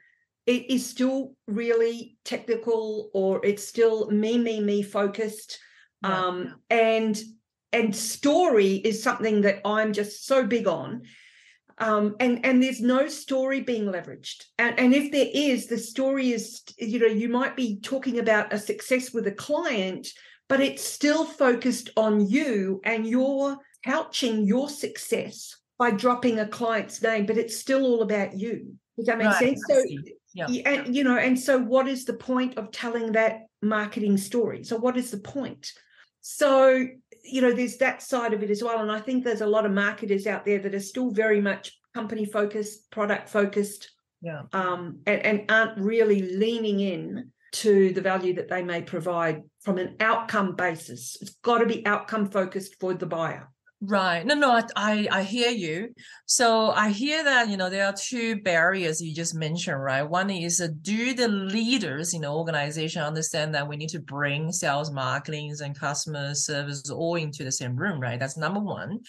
[0.46, 5.60] it is still really technical or it's still me, me, me focused.
[6.04, 7.22] Um, and
[7.74, 11.04] and story is something that I'm just so big on
[11.82, 14.46] um, and and there's no story being leveraged.
[14.60, 18.54] And, and if there is the story is you know you might be talking about
[18.54, 20.08] a success with a client
[20.48, 27.02] but it's still focused on you and you're couching your success by dropping a client's
[27.02, 28.76] name but it's still all about you.
[28.96, 29.62] Does that make right, sense?
[29.68, 29.84] So
[30.36, 30.46] yeah.
[30.66, 34.64] and you know and so what is the point of telling that marketing story?
[34.64, 35.72] So what is the point?
[36.22, 36.86] So
[37.24, 38.80] you know, there's that side of it as well.
[38.80, 41.80] And I think there's a lot of marketers out there that are still very much
[41.94, 48.34] company focused, product focused, yeah, um, and, and aren't really leaning in to the value
[48.36, 51.18] that they may provide from an outcome basis.
[51.22, 53.50] It's got to be outcome focused for the buyer.
[53.84, 54.24] Right.
[54.24, 55.90] No, no, I, I hear you.
[56.28, 60.04] So I hear that, you know, there are two barriers you just mentioned, right?
[60.04, 64.52] One is uh, do the leaders in the organization understand that we need to bring
[64.52, 68.20] sales, marketing, and customer service all into the same room, right?
[68.20, 69.00] That's number one.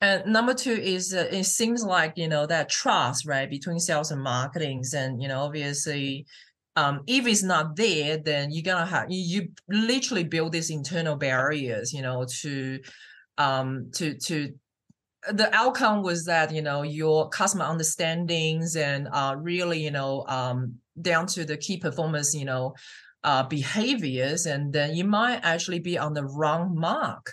[0.00, 4.10] And number two is uh, it seems like, you know, that trust, right, between sales
[4.10, 4.84] and marketing.
[4.94, 6.24] And, you know, obviously,
[6.76, 11.16] um, if it's not there, then you're gonna have you, you literally build these internal
[11.16, 12.80] barriers, you know, to
[13.38, 14.54] um, to to
[15.32, 20.74] the outcome was that you know your customer understandings and uh, really you know um,
[21.00, 22.74] down to the key performance you know
[23.24, 27.32] uh, behaviors and then you might actually be on the wrong mark.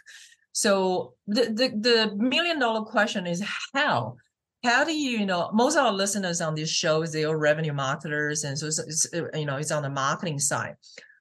[0.54, 4.16] So the, the the million dollar question is how?
[4.64, 7.74] How do you, you know most of our listeners on this show they are revenue
[7.74, 10.76] marketers and so it's, it's you know it's on the marketing side.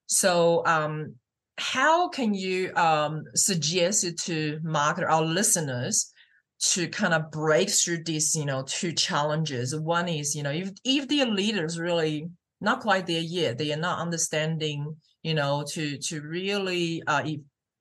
[0.07, 1.15] So um
[1.59, 6.13] how can you um, suggest to market our listeners
[6.61, 9.75] to kind of break through these, you know, two challenges?
[9.77, 12.29] One is, you know, if if the leaders really
[12.61, 17.25] not quite there yet, they are not understanding, you know, to to really uh,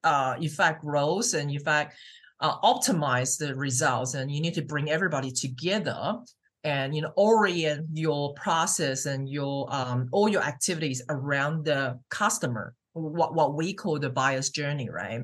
[0.03, 1.95] uh, effect growth and effect
[2.41, 6.15] uh, optimize the results, and you need to bring everybody together
[6.63, 12.73] and you know orient your process and your um, all your activities around the customer
[12.93, 15.21] what, what we call the buyer's journey, right?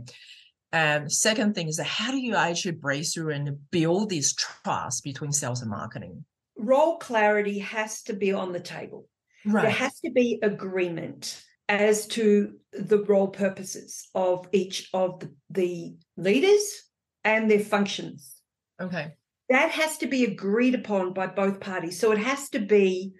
[0.71, 5.03] And second thing is that how do you actually break through and build this trust
[5.03, 6.25] between sales and marketing?
[6.57, 9.07] Role clarity has to be on the table.
[9.45, 9.63] Right.
[9.63, 15.95] There has to be agreement as to the role purposes of each of the, the
[16.17, 16.83] leaders
[17.23, 18.33] and their functions.
[18.81, 19.13] Okay.
[19.49, 21.99] that has to be agreed upon by both parties.
[21.99, 23.13] So it has to be,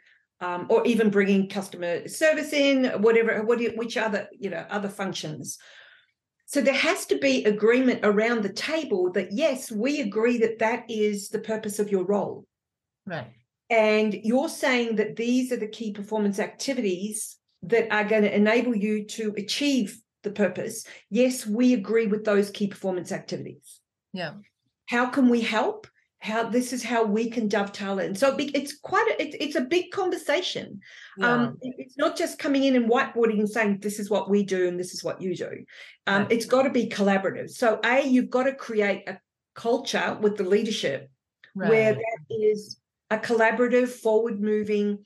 [0.45, 5.57] um, or even bringing customer service in, whatever, what, which other, you know, other functions.
[6.45, 10.85] So there has to be agreement around the table that yes, we agree that that
[10.87, 12.45] is the purpose of your role.
[13.07, 13.31] Right.
[13.71, 18.75] And you're saying that these are the key performance activities that are going to enable
[18.75, 20.85] you to achieve the purpose.
[21.09, 23.79] Yes, we agree with those key performance activities.
[24.13, 24.33] Yeah.
[24.85, 25.87] How can we help?
[26.19, 28.07] How this is how we can dovetail it.
[28.07, 30.79] And so it's quite a, it's, it's a big conversation.
[31.17, 31.31] Yeah.
[31.31, 34.67] Um, it's not just coming in and whiteboarding and saying this is what we do
[34.67, 35.51] and this is what you do.
[36.07, 36.31] Um, right.
[36.31, 37.51] It's got to be collaborative.
[37.51, 39.19] So a you've got to create a
[39.53, 41.09] culture with the leadership
[41.53, 41.69] right.
[41.69, 42.79] where that is
[43.11, 45.05] a collaborative, forward moving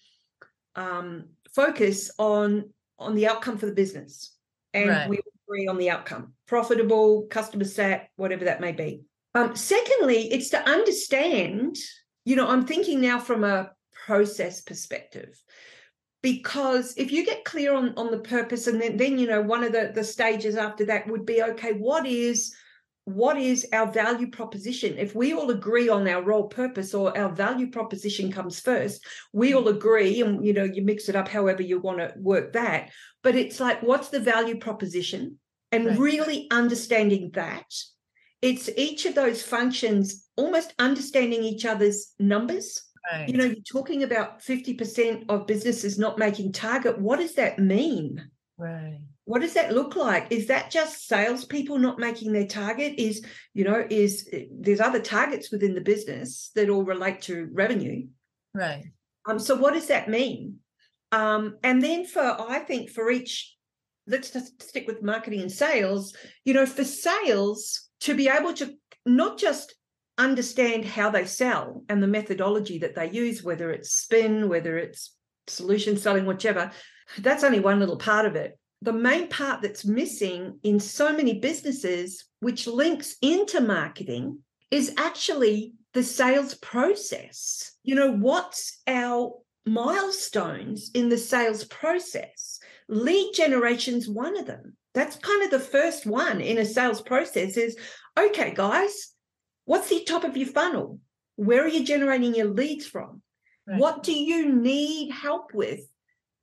[0.75, 4.33] um, focus on on the outcome for the business,
[4.73, 5.09] and right.
[5.09, 9.03] we agree on the outcome, profitable, customer sat, whatever that may be.
[9.35, 11.77] Um, secondly, it's to understand,
[12.25, 13.71] you know, I'm thinking now from a
[14.05, 15.39] process perspective.
[16.21, 19.63] Because if you get clear on, on the purpose, and then, then you know, one
[19.63, 22.53] of the, the stages after that would be okay, what is
[23.05, 24.97] what is our value proposition?
[24.97, 29.53] If we all agree on our role purpose or our value proposition comes first, we
[29.53, 32.91] all agree, and you know, you mix it up however you want to work that.
[33.23, 35.39] But it's like, what's the value proposition?
[35.71, 35.97] And right.
[35.97, 37.65] really understanding that
[38.41, 42.83] it's each of those functions almost understanding each other's numbers.
[43.11, 43.27] Right.
[43.27, 46.99] You know, you're talking about 50% of businesses not making target.
[46.99, 48.29] What does that mean?
[48.57, 48.99] Right.
[49.25, 50.31] What does that look like?
[50.31, 52.95] Is that just salespeople not making their target?
[52.97, 53.23] Is,
[53.53, 58.07] you know, is there's other targets within the business that all relate to revenue.
[58.53, 58.85] Right.
[59.27, 60.57] Um, so what does that mean?
[61.11, 63.55] Um, and then for I think for each,
[64.07, 68.73] let's just stick with marketing and sales, you know, for sales, to be able to
[69.05, 69.75] not just
[70.17, 75.15] understand how they sell and the methodology that they use, whether it's spin, whether it's
[75.47, 76.71] solution selling, whichever,
[77.19, 78.57] that's only one little part of it.
[78.81, 84.39] The main part that's missing in so many businesses, which links into marketing,
[84.71, 87.71] is actually the sales process.
[87.83, 89.33] You know, what's our
[89.65, 92.59] milestones in the sales process?
[92.87, 97.57] Lead generation's one of them that's kind of the first one in a sales process
[97.57, 97.77] is
[98.17, 99.13] okay guys
[99.69, 100.99] what's the top of your funnel?
[101.35, 103.21] Where are you generating your leads from?
[103.67, 103.77] Right.
[103.77, 105.81] what do you need help with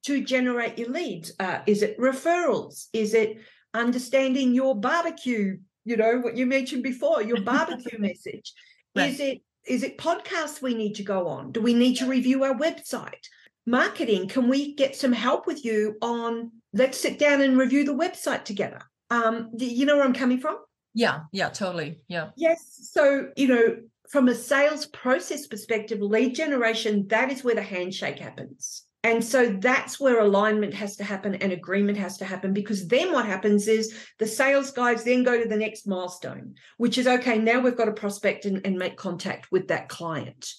[0.05, 1.33] to generate your leads?
[1.41, 2.87] Uh, is it referrals?
[2.93, 3.39] Is it
[3.75, 8.53] understanding your barbecue you know what you mentioned before your barbecue message?
[8.95, 9.11] Right.
[9.11, 11.51] is it is it podcasts we need to go on?
[11.51, 13.27] Do we need to review our website
[13.67, 17.95] marketing can we get some help with you on let's sit down and review the
[17.95, 18.81] website together.
[19.11, 20.59] Um, you know where I'm coming from?
[20.95, 22.01] Yeah, yeah, totally.
[22.09, 22.31] Yeah.
[22.37, 22.91] Yes.
[22.93, 23.77] So, you know,
[24.09, 28.83] from a sales process perspective, lead generation, that is where the handshake happens.
[29.05, 33.13] And so that's where alignment has to happen and agreement has to happen because then
[33.13, 37.39] what happens is the sales guys then go to the next milestone, which is okay,
[37.39, 40.53] now we've got to prospect and, and make contact with that client.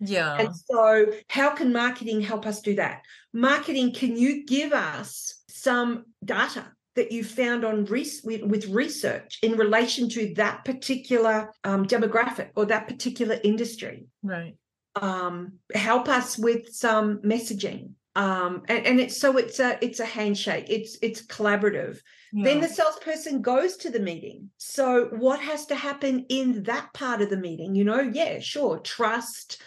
[0.00, 0.38] Yeah.
[0.38, 3.02] And so, how can marketing help us do that?
[3.32, 6.64] Marketing, can you give us some data
[6.96, 12.66] that you found on with, with research in relation to that particular um, demographic or
[12.66, 14.06] that particular industry.
[14.22, 14.56] Right.
[15.00, 17.92] Um, help us with some messaging.
[18.16, 20.66] Um, and, and it's so it's a it's a handshake.
[20.68, 22.00] It's it's collaborative.
[22.32, 22.44] Yeah.
[22.44, 24.50] Then the salesperson goes to the meeting.
[24.58, 27.76] So what has to happen in that part of the meeting?
[27.76, 29.62] You know, yeah, sure, trust,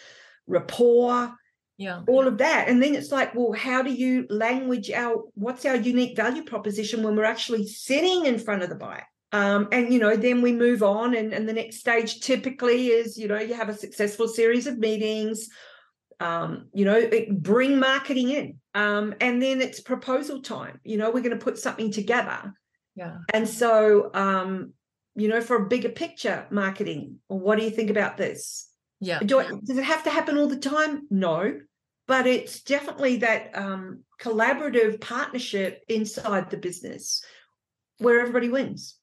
[0.47, 1.33] rapport,
[1.77, 2.01] yeah.
[2.07, 2.67] all of that.
[2.67, 7.03] And then it's like well how do you language our what's our unique value proposition
[7.03, 10.53] when we're actually sitting in front of the buyer um, and you know then we
[10.53, 14.27] move on and, and the next stage typically is you know you have a successful
[14.27, 15.49] series of meetings
[16.19, 18.59] um, you know it, bring marketing in.
[18.75, 20.79] Um, and then it's proposal time.
[20.83, 22.53] You know we're going to put something together.
[22.95, 23.17] Yeah.
[23.33, 24.73] And so um,
[25.15, 28.69] you know for a bigger picture marketing what do you think about this
[29.03, 29.19] yeah.
[29.19, 31.07] Do I, does it have to happen all the time?
[31.09, 31.59] No,
[32.07, 37.23] but it's definitely that um, collaborative partnership inside the business
[37.99, 38.97] where everybody wins.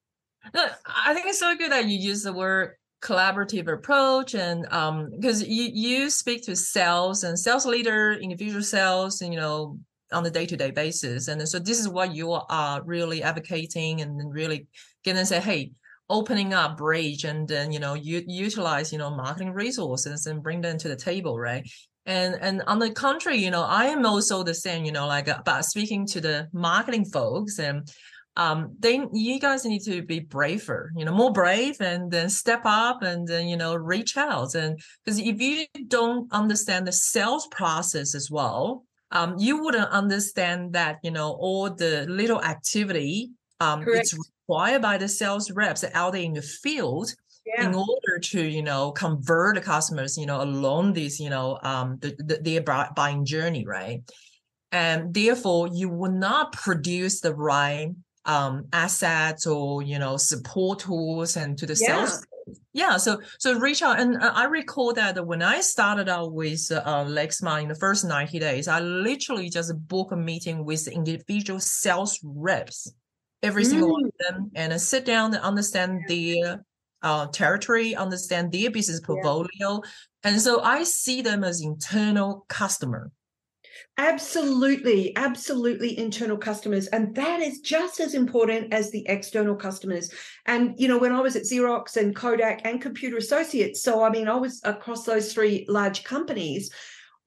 [0.55, 5.09] No, I think it's so good that you use the word collaborative approach and um
[5.18, 9.79] because you you speak to sales and sales leader individual sales and you know
[10.12, 14.66] on a day-to-day basis and so this is what you are really advocating and really
[15.03, 15.72] getting to say hey
[16.11, 20.61] opening up bridge and then you know you utilize you know marketing resources and bring
[20.61, 21.67] them to the table right
[22.07, 25.29] and and on the contrary you know i am also the same you know like
[25.29, 27.89] about uh, speaking to the marketing folks and
[28.37, 32.63] um, then you guys need to be braver, you know, more brave and then step
[32.65, 34.55] up and then, you know, reach out.
[34.55, 40.73] And because if you don't understand the sales process as well, um, you wouldn't understand
[40.75, 44.17] that, you know, all the little activity um, it's
[44.51, 47.14] required by the sales reps out there in the field
[47.46, 47.68] yeah.
[47.68, 51.98] in order to you know convert the customers you know along this you know um
[52.01, 52.62] the, the, their
[52.94, 54.03] buying journey right
[54.72, 57.90] and therefore you will not produce the right
[58.24, 62.05] um assets or you know support tools and to the yeah.
[62.05, 62.26] sales
[62.72, 67.05] yeah so so reach out and i recall that when i started out with uh,
[67.05, 72.18] lexmark in the first 90 days i literally just book a meeting with individual sales
[72.24, 72.92] reps
[73.43, 73.93] every single mm.
[73.93, 76.64] one of them and sit down and understand their
[77.03, 79.49] uh, territory, understand their business portfolio.
[79.62, 79.80] Yeah.
[80.24, 83.11] And so I see them as internal customer.
[83.97, 86.86] Absolutely, absolutely internal customers.
[86.88, 90.12] And that is just as important as the external customers.
[90.47, 94.11] And, you know, when I was at Xerox and Kodak and Computer Associates, so I
[94.11, 96.70] mean, I was across those three large companies,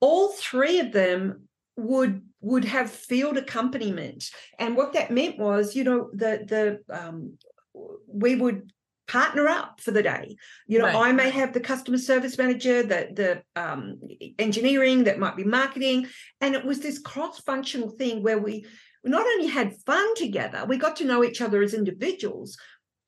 [0.00, 1.43] all three of them
[1.76, 4.30] would would have field accompaniment.
[4.58, 7.38] And what that meant was you know the the um,
[8.06, 8.70] we would
[9.06, 10.36] partner up for the day.
[10.66, 11.08] You know right.
[11.08, 14.00] i may have the customer service manager the the um,
[14.38, 16.06] engineering that might be marketing.
[16.40, 18.66] And it was this cross functional thing where we
[19.02, 22.56] not only had fun together we got to know each other as individuals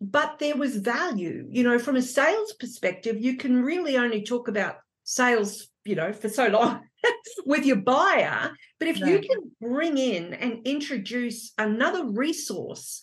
[0.01, 1.47] but there was value.
[1.51, 6.13] You know from a sales perspective you can really only talk about sales you know
[6.13, 6.81] for so long
[7.47, 9.11] with your buyer but if right.
[9.11, 13.01] you can bring in and introduce another resource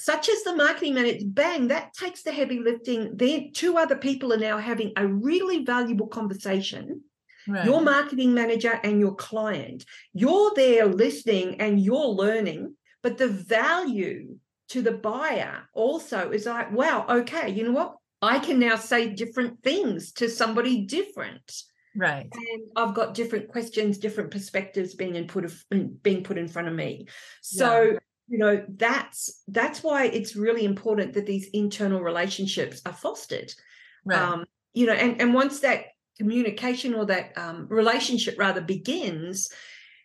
[0.00, 3.16] such as the marketing manager, bang, that takes the heavy lifting.
[3.16, 7.02] Then two other people are now having a really valuable conversation.
[7.46, 7.66] Right.
[7.66, 9.84] Your marketing manager and your client.
[10.14, 14.36] You're there listening and you're learning, but the value
[14.70, 17.96] to the buyer also is like, wow, okay, you know what?
[18.22, 21.62] I can now say different things to somebody different.
[21.96, 22.28] Right.
[22.32, 25.52] And I've got different questions, different perspectives being put
[26.02, 27.08] being put in front of me.
[27.42, 27.98] So yeah
[28.30, 33.52] you know that's that's why it's really important that these internal relationships are fostered
[34.06, 34.18] right.
[34.18, 35.86] um you know and and once that
[36.16, 39.50] communication or that um, relationship rather begins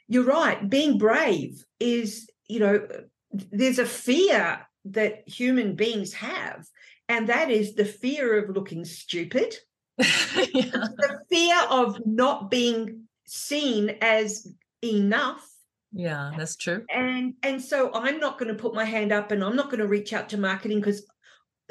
[0.07, 2.87] you're right being brave is you know
[3.31, 6.65] there's a fear that human beings have
[7.07, 9.55] and that is the fear of looking stupid
[10.53, 10.71] yeah.
[10.71, 14.47] the fear of not being seen as
[14.83, 15.49] enough
[15.97, 16.83] yeah, that's true.
[16.93, 19.79] And and so I'm not going to put my hand up and I'm not going
[19.79, 21.05] to reach out to marketing because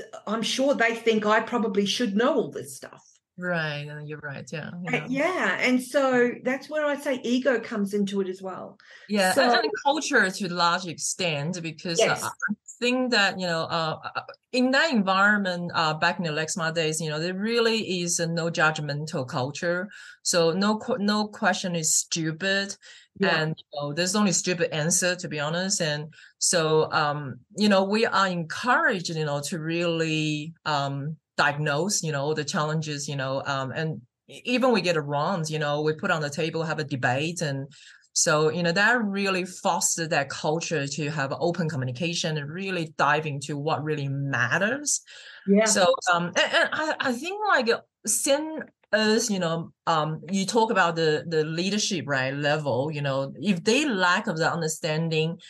[0.00, 3.04] uh, I'm sure they think I probably should know all this stuff.
[3.36, 4.48] Right, you're right.
[4.52, 5.58] Yeah, yeah, yeah.
[5.60, 8.78] And so that's where I say ego comes into it as well.
[9.08, 12.22] Yeah, so, and culture to a large extent because uh, yes.
[12.22, 14.20] I think that you know, uh, uh,
[14.52, 18.26] in that environment, uh, back in the Lexmark days, you know, there really is a
[18.26, 19.88] no judgmental culture.
[20.22, 22.76] So no, no question is stupid
[23.18, 23.42] yeah.
[23.42, 27.84] and you know, there's only stupid answer to be honest and so um you know
[27.84, 33.42] we are encouraged you know to really um diagnose you know the challenges you know
[33.46, 36.78] um and even we get it wrong you know we put on the table have
[36.78, 37.68] a debate and
[38.14, 43.26] so you know that really fostered that culture to have open communication and really dive
[43.26, 45.02] into what really matters.
[45.48, 45.64] Yeah.
[45.64, 47.70] So um and, and I, I think like
[48.06, 48.60] sin
[48.92, 53.64] as you know um you talk about the the leadership right level you know if
[53.64, 55.40] they lack of the understanding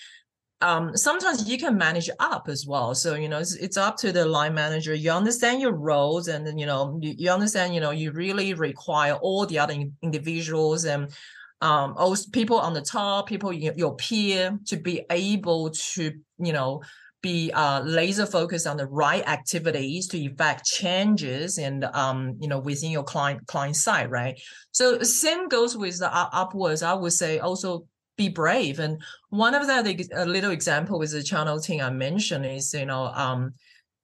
[0.65, 4.11] um sometimes you can manage up as well so you know it's, it's up to
[4.11, 7.81] the line manager you understand your roles and then you know you, you understand you
[7.81, 11.11] know you really require all the other individuals and
[11.61, 16.81] um also people on the top people your peer to be able to you know
[17.25, 22.59] be uh, laser focused on the right activities to effect changes and um, you know
[22.59, 24.39] within your client client side, right?
[24.73, 26.83] So same goes with the upwards.
[26.83, 27.87] I would say also
[28.17, 28.79] be brave.
[28.79, 32.87] And one of the a little example with the channel team I mentioned is you
[32.87, 33.55] know um,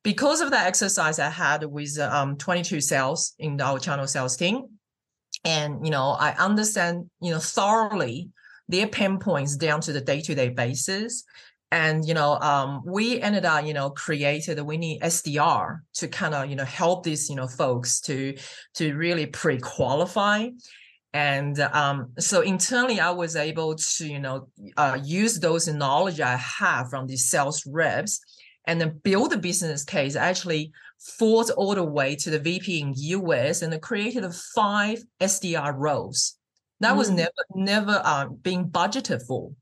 [0.03, 4.67] because of that exercise I had with um, 22 sales in our channel sales team,
[5.45, 8.31] and you know I understand you know thoroughly
[8.69, 11.25] their pain points down to the day to day basis
[11.73, 16.35] and you know um, we ended up you know created we need sdr to kind
[16.35, 18.37] of you know help these you know folks to
[18.75, 20.49] to really pre-qualify
[21.13, 24.47] and um, so internally i was able to you know
[24.77, 28.21] uh, use those knowledge i have from these sales reps
[28.67, 30.17] and then build a business case.
[30.17, 36.37] Actually fought all the way to the vp in us and created five sdr roles.
[36.81, 36.99] That mm.
[36.99, 39.53] was never never uh, being budgeted for.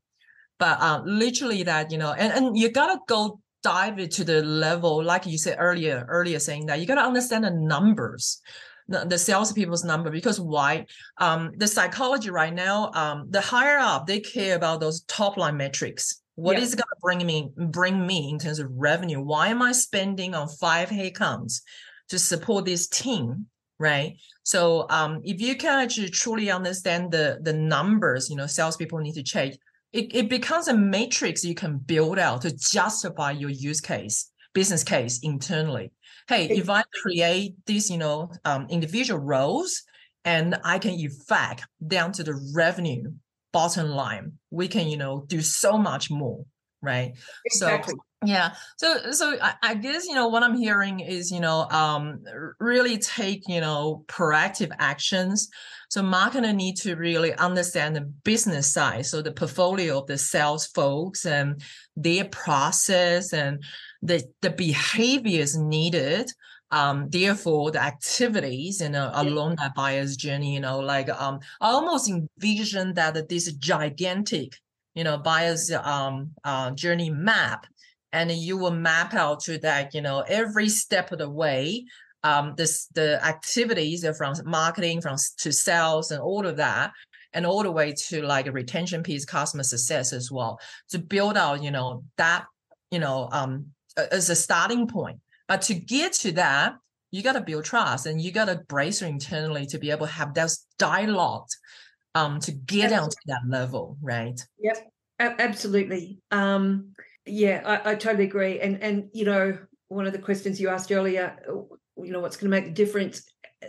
[0.57, 4.43] But uh, literally that you know, and and you gotta go dive it to the
[4.43, 8.41] level, like you said earlier, earlier saying that you gotta understand the numbers
[8.89, 10.85] the, salespeople's number because why?
[11.17, 15.57] Um, the psychology right now, um, the higher up, they care about those top line
[15.57, 16.21] metrics.
[16.35, 16.63] What yeah.
[16.63, 19.21] is going to bring me bring me in terms of revenue?
[19.21, 21.61] Why am I spending on five headcounts
[22.09, 23.47] to support this team?
[23.77, 24.17] Right.
[24.43, 29.15] So um, if you can actually truly understand the the numbers, you know, salespeople need
[29.15, 29.53] to check.
[29.91, 34.83] It, it becomes a matrix you can build out to justify your use case, business
[34.83, 35.91] case internally
[36.29, 39.81] hey, if I create these, you know, um, individual roles
[40.23, 43.11] and I can effect down to the revenue
[43.51, 46.45] bottom line, we can, you know, do so much more,
[46.81, 47.13] right?
[47.45, 47.95] Exactly.
[47.95, 48.53] So yeah.
[48.77, 52.21] So so I, I guess, you know, what I'm hearing is, you know, um
[52.59, 55.49] really take, you know, proactive actions.
[55.89, 59.05] So marketer need to really understand the business side.
[59.05, 61.63] So the portfolio of the sales folks and
[61.95, 63.63] their process and
[64.01, 66.31] the, the behaviors needed
[66.71, 71.69] um, therefore the activities you know along that buyer's journey you know like um i
[71.69, 74.53] almost envision that this gigantic
[74.93, 77.65] you know buyer's um uh, journey map
[78.11, 81.83] and you will map out to that you know every step of the way
[82.23, 86.91] um this the activities from marketing from to sales and all of that
[87.33, 90.59] and all the way to like a retention piece customer success as well.
[90.89, 92.45] To build out you know that
[92.91, 93.67] you know um
[94.11, 95.19] as a starting point.
[95.47, 96.75] But to get to that,
[97.11, 100.11] you got to build trust and you got to brace internally to be able to
[100.11, 101.47] have those dialogue
[102.15, 104.39] um, to get down to that level, right?
[104.59, 106.19] Yep, absolutely.
[106.31, 106.93] Um,
[107.25, 108.59] yeah, I, I totally agree.
[108.59, 111.37] And and you know, one of the questions you asked earlier,
[111.97, 113.23] you know, what's going to make the difference?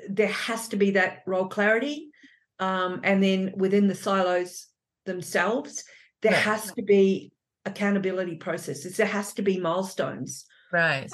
[0.09, 2.11] There has to be that role clarity,
[2.59, 4.66] um, and then within the silos
[5.07, 5.85] themselves,
[6.22, 6.41] there right.
[6.41, 7.33] has to be
[7.65, 8.97] accountability processes.
[8.97, 10.45] There has to be milestones.
[10.73, 11.11] Right.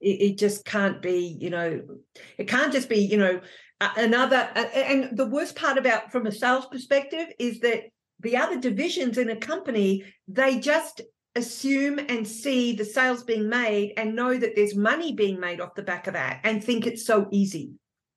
[0.00, 1.82] It, it just can't be, you know,
[2.38, 3.40] it can't just be, you know,
[3.80, 4.36] another.
[4.74, 7.84] And the worst part about from a sales perspective is that
[8.20, 11.02] the other divisions in a company they just
[11.34, 15.74] assume and see the sales being made and know that there's money being made off
[15.74, 17.72] the back of that and think it's so easy.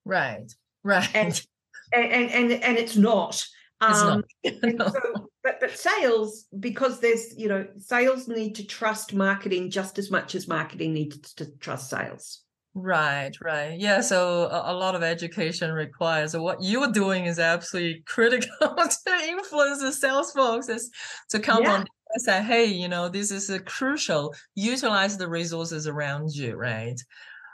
[0.05, 0.51] Right.
[0.83, 1.09] Right.
[1.13, 1.41] And
[1.93, 3.45] and and, and it's not.
[3.81, 4.23] It's um,
[4.53, 4.93] not.
[4.93, 10.11] so but but sales because there's you know sales need to trust marketing just as
[10.11, 12.43] much as marketing needs to trust sales.
[12.75, 13.79] Right right.
[13.79, 16.33] Yeah so a, a lot of education requires.
[16.33, 20.89] So what you're doing is absolutely critical to influence the sales folks is
[21.29, 21.73] to come yeah.
[21.73, 26.55] on and say hey you know this is a crucial utilize the resources around you
[26.55, 26.99] right?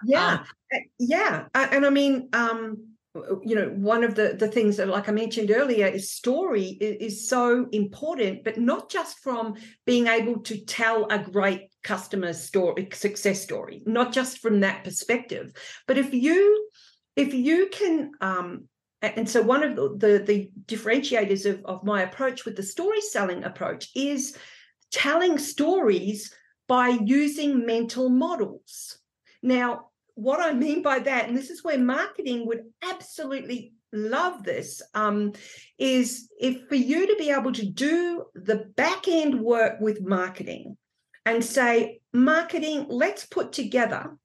[0.06, 1.46] Yeah um, eh, yeah.
[1.54, 2.95] And i mean um
[3.44, 7.14] you know one of the the things that like i mentioned earlier is story is,
[7.14, 9.56] is, so important but not just from
[9.86, 15.54] being able to tell a great customer story success story not just from that perspective.
[15.88, 16.70] But if you
[17.16, 18.68] if you can um
[19.02, 23.02] and so one of the the, the differentiators of, of my approach with the story
[23.02, 24.38] selling approach is
[24.92, 26.34] telling stories
[26.68, 28.98] by using mental models.
[29.44, 34.82] Now what I mean by that, and this is where marketing would absolutely love this,
[34.94, 35.34] um,
[35.78, 40.78] is if for you to be able to do the back end work with marketing
[41.26, 44.18] and say, marketing, let's put together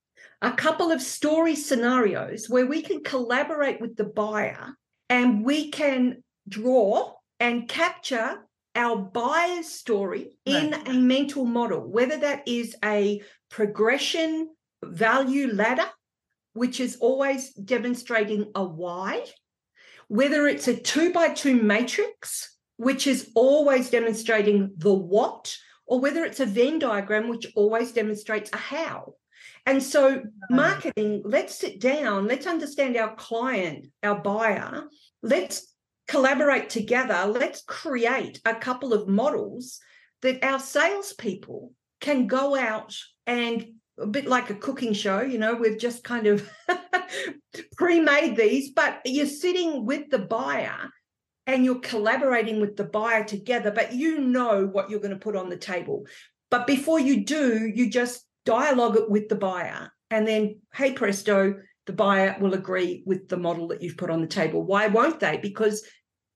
[0.43, 4.75] a couple of story scenarios where we can collaborate with the buyer
[5.09, 8.39] and we can draw and capture
[8.75, 13.21] our buyer's story in a mental model, whether that is a
[13.51, 14.49] progression
[14.85, 15.89] value ladder,
[16.53, 19.25] which is always demonstrating a why,
[20.09, 25.57] whether it's a two by two matrix, which is always demonstrating the what,
[25.87, 29.15] or whether it's a Venn diagram, which always demonstrates a how.
[29.67, 34.85] And so, marketing, let's sit down, let's understand our client, our buyer,
[35.23, 35.75] let's
[36.09, 39.81] collaborate together, let's create a couple of models
[40.23, 43.67] that our salespeople can go out and
[44.01, 46.49] a bit like a cooking show, you know, we've just kind of
[47.77, 50.91] pre-made these, but you're sitting with the buyer
[51.47, 55.37] and you're collaborating with the buyer together, but you know what you're going to put
[55.37, 56.07] on the table.
[56.51, 59.93] But before you do, you just dialogue it with the buyer.
[60.11, 61.55] And then, hey, presto,
[61.87, 64.63] the buyer will agree with the model that you've put on the table.
[64.63, 65.39] Why won't they?
[65.39, 65.85] Because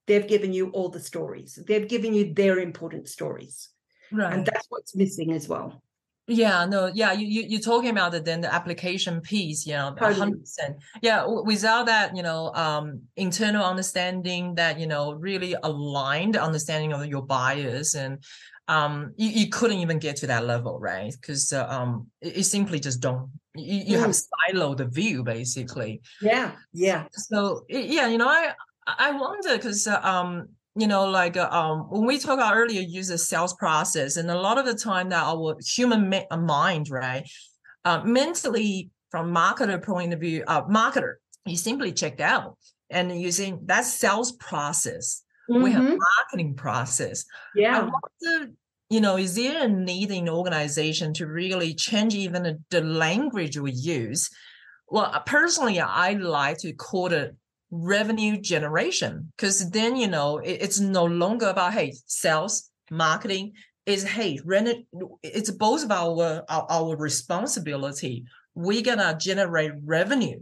[0.07, 3.69] they've given you all the stories, they've given you their important stories.
[4.13, 4.33] Right.
[4.33, 5.83] And that's what's missing as well.
[6.27, 9.95] Yeah, no, yeah, you, you you're talking about the, then the application piece, you know,
[9.99, 10.77] hundred percent.
[11.03, 17.05] Yeah, without that, you know, um, internal understanding that you know really aligned understanding of
[17.07, 18.25] your buyers and
[18.69, 21.13] um, you, you couldn't even get to that level, right?
[21.13, 23.31] Because uh, um, it, it, simply just don't.
[23.55, 24.01] You, you mm.
[24.01, 24.17] have
[24.55, 26.01] siloed the view basically.
[26.23, 27.05] Yeah, yeah.
[27.13, 28.53] So yeah, you know, I
[28.87, 32.81] I wonder because uh, um, you know, like uh, um, when we talk about earlier,
[32.81, 36.37] use the sales process, and a lot of the time that our human ma- uh,
[36.37, 37.29] mind, right,
[37.85, 41.15] uh, mentally from marketer point of view, uh, marketer,
[41.47, 42.57] you simply checked out
[42.91, 45.63] and using that sales process Mm-hmm.
[45.63, 45.99] We have mm-hmm.
[46.19, 47.25] marketing process.
[47.55, 47.81] Yeah.
[47.81, 48.53] Wonder,
[48.89, 53.73] you know, is there a need in organization to really change even the language we
[53.73, 54.31] use?
[54.89, 57.35] Well, uh, personally, I like to call it
[57.75, 63.53] revenue generation because then, you know, it, it's no longer about, hey, sales, marketing,
[63.87, 64.39] is hey,
[65.23, 68.25] it's both of our, our, our responsibility.
[68.55, 70.41] We're gonna generate revenue.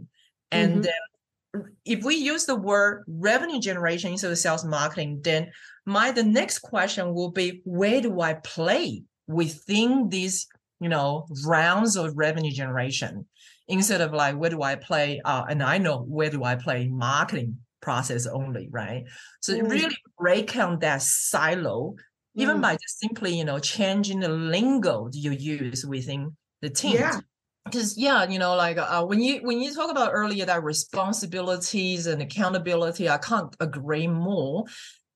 [0.51, 0.81] And mm-hmm.
[0.81, 5.51] then if we use the word revenue generation instead of sales marketing, then
[5.85, 10.47] my the next question will be where do I play within these
[10.79, 13.25] you know rounds of revenue generation
[13.67, 16.87] instead of like where do I play uh, and I know where do I play
[16.87, 19.03] marketing process only right
[19.41, 19.69] so mm.
[19.69, 21.95] really break down that silo
[22.35, 22.61] even mm.
[22.61, 27.19] by just simply you know changing the lingo you use within the team yeah
[27.65, 32.07] because yeah you know like uh, when you when you talk about earlier that responsibilities
[32.07, 34.63] and accountability i can't agree more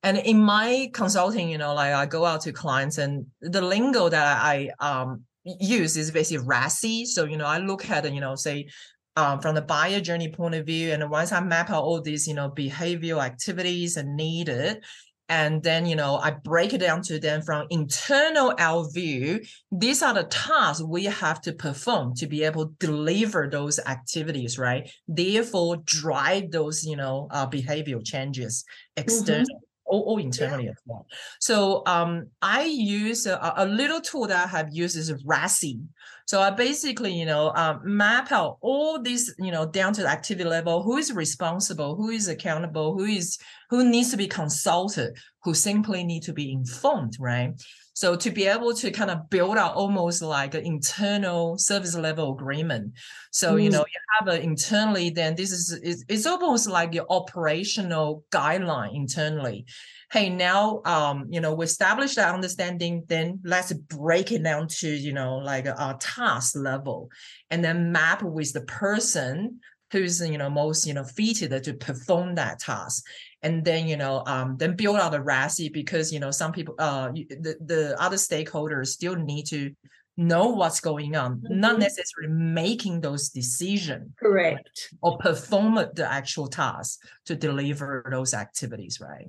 [0.04, 4.10] and in my consulting you know like i go out to clients and the lingo
[4.10, 5.24] that i um
[5.60, 7.06] use is basically RACI.
[7.06, 8.68] So, you know, I look at, you know, say
[9.16, 12.28] um, from the buyer journey point of view, and once I map out all these,
[12.28, 14.84] you know, behavioral activities and needed,
[15.30, 19.42] and then you know i break it down to them from internal our view
[19.72, 24.58] these are the tasks we have to perform to be able to deliver those activities
[24.58, 24.90] right?
[25.08, 28.64] Therefore drive those you know uh, behavioral changes
[28.96, 29.46] external
[29.90, 30.72] Or, or, internally yeah.
[30.72, 31.08] as well.
[31.40, 35.80] So um, I use a, a, little tool that I have used is RACI.
[36.26, 40.10] So I basically, you know, um, map out all these, you know, down to the
[40.10, 43.38] activity level, who is responsible, who is accountable, who is
[43.70, 47.54] who needs to be consulted, who simply need to be informed, right?
[47.98, 52.32] So to be able to kind of build out almost like an internal service level
[52.32, 52.94] agreement.
[53.32, 53.64] So, mm.
[53.64, 58.24] you know, you have it internally, then this is it's, it's almost like your operational
[58.32, 59.66] guideline internally
[60.10, 64.88] hey now um you know we established that understanding then let's break it down to
[64.88, 67.10] you know like a, a task level
[67.50, 69.60] and then map with the person
[69.92, 73.04] who's you know most you know fitted to perform that task
[73.42, 76.76] and then you know um then build out a RACI because you know some people
[76.80, 79.72] uh the, the other stakeholders still need to
[80.18, 81.60] know what's going on, mm-hmm.
[81.60, 84.12] not necessarily making those decisions.
[84.20, 84.94] Correct.
[85.02, 89.28] Or perform the actual task to deliver those activities, right?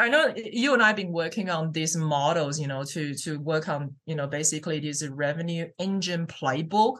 [0.00, 3.38] I know you and I have been working on these models, you know, to to
[3.38, 6.96] work on, you know, basically this revenue engine playbook.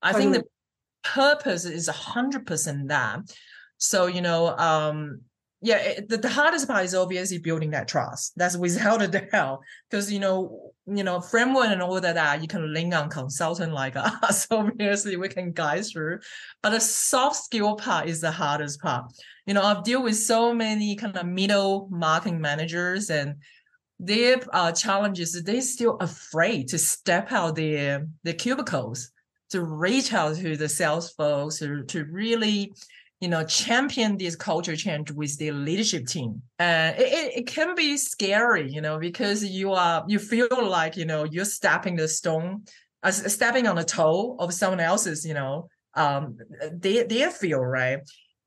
[0.00, 0.44] I think the
[1.14, 3.20] purpose is a hundred percent that.
[3.78, 5.22] So, you know, um,
[5.60, 8.32] yeah, it, the, the hardest part is obviously building that trust.
[8.36, 12.72] That's without a doubt, because you know, you know, framework and all that, you can
[12.72, 14.46] link on consultant like us.
[14.50, 16.20] Obviously, we can guide through,
[16.62, 19.12] but the soft skill part is the hardest part.
[19.46, 23.36] You know, I've dealt with so many kind of middle marketing managers, and
[23.98, 29.10] their uh, challenges they're still afraid to step out their their cubicles
[29.50, 32.72] to reach out to the sales folks to, to really
[33.20, 36.40] you know, champion this culture change with their leadership team.
[36.58, 40.96] And it, it, it, can be scary, you know, because you are you feel like,
[40.96, 42.62] you know, you're stepping the stone,
[43.02, 46.38] uh, stepping on the toe of someone else's, you know, um
[46.72, 47.98] they their feel, right?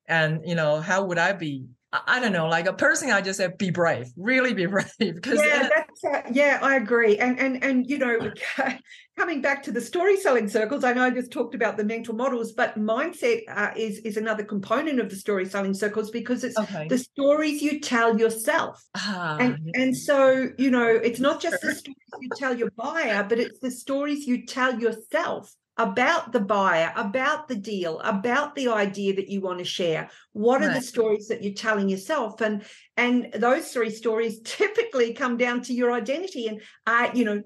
[0.08, 3.38] And you know, how would I be I don't know, like a person, I just
[3.38, 4.88] said, be brave, really be brave.
[4.98, 7.18] Because yeah, that's, uh, yeah, I agree.
[7.18, 8.32] And and and you know,
[9.18, 12.16] coming back to the story selling circles, I know I just talked about the mental
[12.16, 16.58] models, but mindset uh, is is another component of the story selling circles because it's
[16.58, 16.88] okay.
[16.88, 18.82] the stories you tell yourself.
[18.96, 19.82] Ah, and yeah.
[19.82, 23.60] and so you know, it's not just the stories you tell your buyer, but it's
[23.60, 29.30] the stories you tell yourself about the buyer, about the deal, about the idea that
[29.30, 30.10] you want to share.
[30.34, 30.76] What are right.
[30.76, 32.42] the stories that you're telling yourself?
[32.42, 32.64] And
[32.98, 36.48] and those three stories typically come down to your identity.
[36.48, 37.42] And I, you know,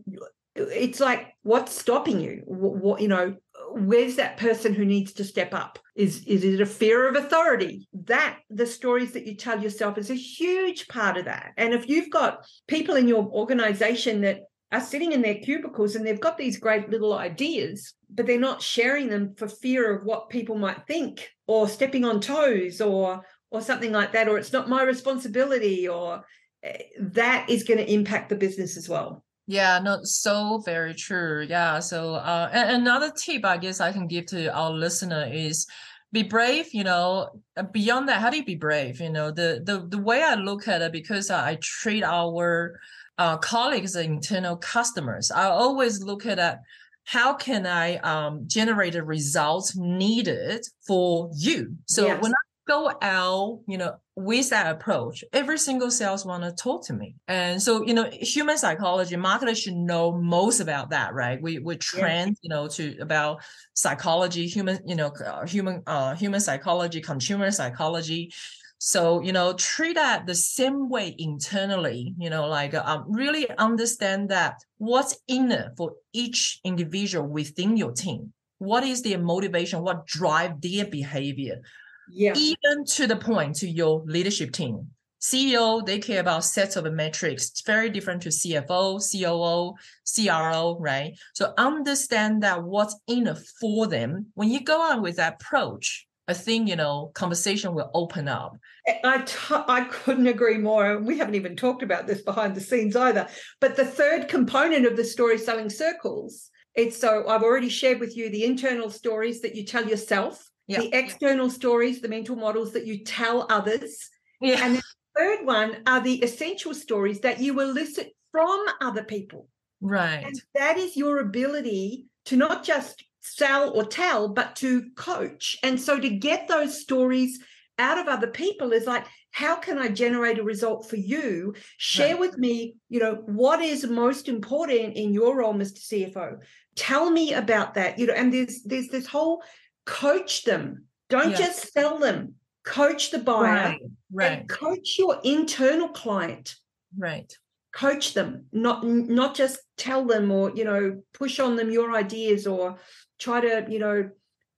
[0.56, 2.42] it's like what's stopping you?
[2.46, 3.36] What, what you know,
[3.72, 5.80] where's that person who needs to step up?
[5.96, 7.88] Is is it a fear of authority?
[8.06, 11.54] That the stories that you tell yourself is a huge part of that.
[11.58, 16.06] And if you've got people in your organization that are sitting in their cubicles and
[16.06, 20.30] they've got these great little ideas, but they're not sharing them for fear of what
[20.30, 24.68] people might think or stepping on toes or or something like that, or it's not
[24.68, 26.26] my responsibility, or
[26.64, 29.24] eh, that is going to impact the business as well.
[29.48, 31.46] Yeah, no, so very true.
[31.48, 31.80] Yeah.
[31.80, 35.68] So uh, another tip I guess I can give to our listener is
[36.12, 37.30] be brave you know
[37.74, 40.66] beyond that how do you be brave you know the the, the way i look
[40.66, 42.80] at it because i treat our
[43.18, 46.58] uh, colleagues and internal customers i always look at it
[47.04, 52.22] how can i um, generate the results needed for you so yes.
[52.22, 56.86] when i go out, you know, with that approach, every single sales want to talk
[56.88, 57.16] to me.
[57.28, 61.42] And so, you know, human psychology, marketers should know most about that, right?
[61.42, 62.42] We we trained, yeah.
[62.42, 63.42] you know, to about
[63.74, 68.32] psychology, human, you know, uh, human uh human psychology, consumer psychology.
[68.78, 74.30] So, you know, treat that the same way internally, you know, like um, really understand
[74.30, 78.34] that what's in it for each individual within your team.
[78.58, 79.82] What is their motivation?
[79.82, 81.62] What drive their behavior?
[82.10, 82.34] yeah.
[82.36, 84.92] even to the point to your leadership team.
[85.22, 87.50] CEO, they care about sets of metrics.
[87.50, 89.74] It's very different to CFO, COO,
[90.06, 91.18] CRO, right?
[91.34, 94.28] So understand that what's in it for them.
[94.36, 98.58] When you go on with that approach, I think, you know, conversation will open up.
[99.04, 101.00] I, t- I couldn't agree more.
[101.00, 103.28] We haven't even talked about this behind the scenes either.
[103.62, 108.18] But the third component of the story selling circles, it's so I've already shared with
[108.18, 110.80] you the internal stories that you tell yourself yeah.
[110.80, 114.10] the external stories, the mental models that you tell others.
[114.42, 114.66] Yeah.
[114.66, 114.84] And the
[115.16, 119.48] third one are the essential stories that you elicit from other people.
[119.80, 120.24] Right.
[120.26, 125.58] And that is your ability to not just sell or tell, but to coach.
[125.64, 127.40] And so to get those stories
[127.78, 131.56] out of other people is like, how can I generate a result for you?
[131.78, 132.20] Share right.
[132.20, 135.80] with me, you know, what is most important in your role, Mr.
[136.14, 136.38] CFO.
[136.76, 138.00] Tell me about that.
[138.00, 139.44] You know, and there's there's this whole
[139.86, 140.86] coach them.
[141.10, 141.38] Don't yeah.
[141.38, 142.36] just sell them.
[142.66, 143.76] Coach the buyer.
[144.10, 144.40] Right.
[144.40, 144.50] right.
[144.50, 146.56] coach your internal client.
[146.98, 147.32] Right.
[147.74, 152.48] Coach them, not not just tell them or you know push on them your ideas
[152.48, 152.78] or
[153.20, 154.10] try to you know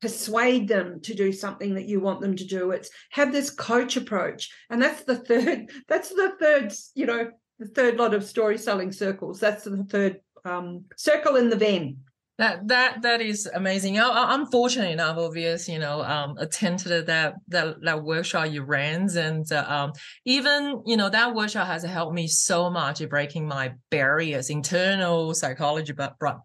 [0.01, 2.71] persuade them to do something that you want them to do.
[2.71, 5.69] It's have this coach approach, and that's the third.
[5.87, 6.73] That's the third.
[6.95, 9.39] You know, the third lot of story selling circles.
[9.39, 11.97] That's the third um, circle in the Venn.
[12.37, 13.99] That that that is amazing.
[13.99, 19.09] I, am fortunate enough, obvious, you know, um, attended that that that workshop you ran,
[19.17, 19.93] and uh, um,
[20.23, 25.33] even you know that workshop has helped me so much in breaking my barriers, internal
[25.33, 25.93] psychology,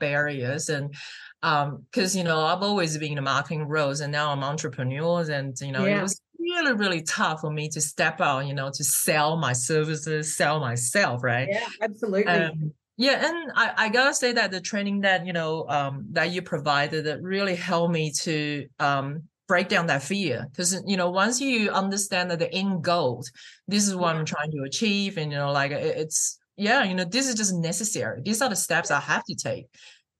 [0.01, 0.95] barriers, and
[1.43, 5.59] um, because you know I've always been in marketing roles, and now I'm entrepreneurs, and
[5.61, 5.99] you know yeah.
[5.99, 9.53] it was really really tough for me to step out, you know, to sell my
[9.53, 11.49] services, sell myself, right?
[11.51, 12.27] Yeah, absolutely.
[12.27, 16.31] Um, yeah, and I, I gotta say that the training that you know um, that
[16.31, 21.11] you provided that really helped me to um, break down that fear because you know
[21.11, 23.25] once you understand that the end goal,
[23.67, 27.05] this is what I'm trying to achieve, and you know like it's yeah, you know
[27.05, 28.23] this is just necessary.
[28.23, 29.67] These are the steps I have to take.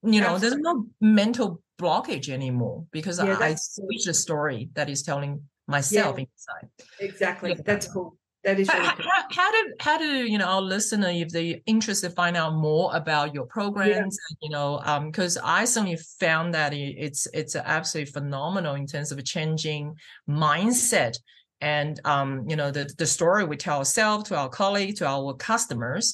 [0.03, 0.49] You know, Absolutely.
[0.49, 5.41] there's no mental blockage anymore because yeah, I, I switch the story that is telling
[5.67, 6.25] myself yeah.
[6.25, 6.69] inside.
[6.99, 7.61] Exactly, yeah.
[7.65, 8.17] that's cool.
[8.43, 11.59] That is really how, how, how, do how do you know our listener if they're
[11.65, 14.17] interested find out more about your programs?
[14.41, 19.23] You know, um, because I certainly found that it's it's absolutely phenomenal in terms of
[19.23, 19.95] changing
[20.29, 21.17] mindset
[21.61, 25.33] and um, you know the the story we tell ourselves to our colleagues to our
[25.33, 26.13] customers,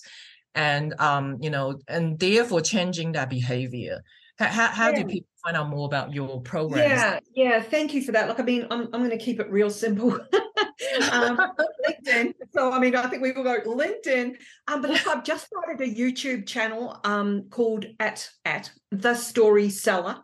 [0.56, 4.04] and um, you know, and therefore changing that behavior.
[4.38, 5.04] How, how yeah.
[5.04, 6.90] do people find out more about your program?
[6.90, 7.62] Yeah, yeah.
[7.62, 8.30] Thank you for that.
[8.30, 10.14] Look, I mean, I'm I'm going to keep it real simple.
[11.12, 11.38] um,
[11.86, 12.34] LinkedIn.
[12.54, 14.36] So I mean, I think we will go LinkedIn.
[14.68, 20.24] Um, but I've just started a YouTube channel um called at at the Story Seller.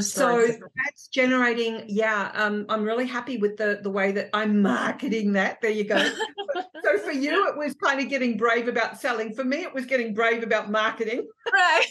[0.00, 2.30] So that's generating, yeah.
[2.34, 5.60] Um, I'm really happy with the the way that I'm marketing that.
[5.60, 5.96] There you go.
[6.84, 9.34] so for you, it was kind of getting brave about selling.
[9.34, 11.26] For me, it was getting brave about marketing.
[11.52, 11.86] Right.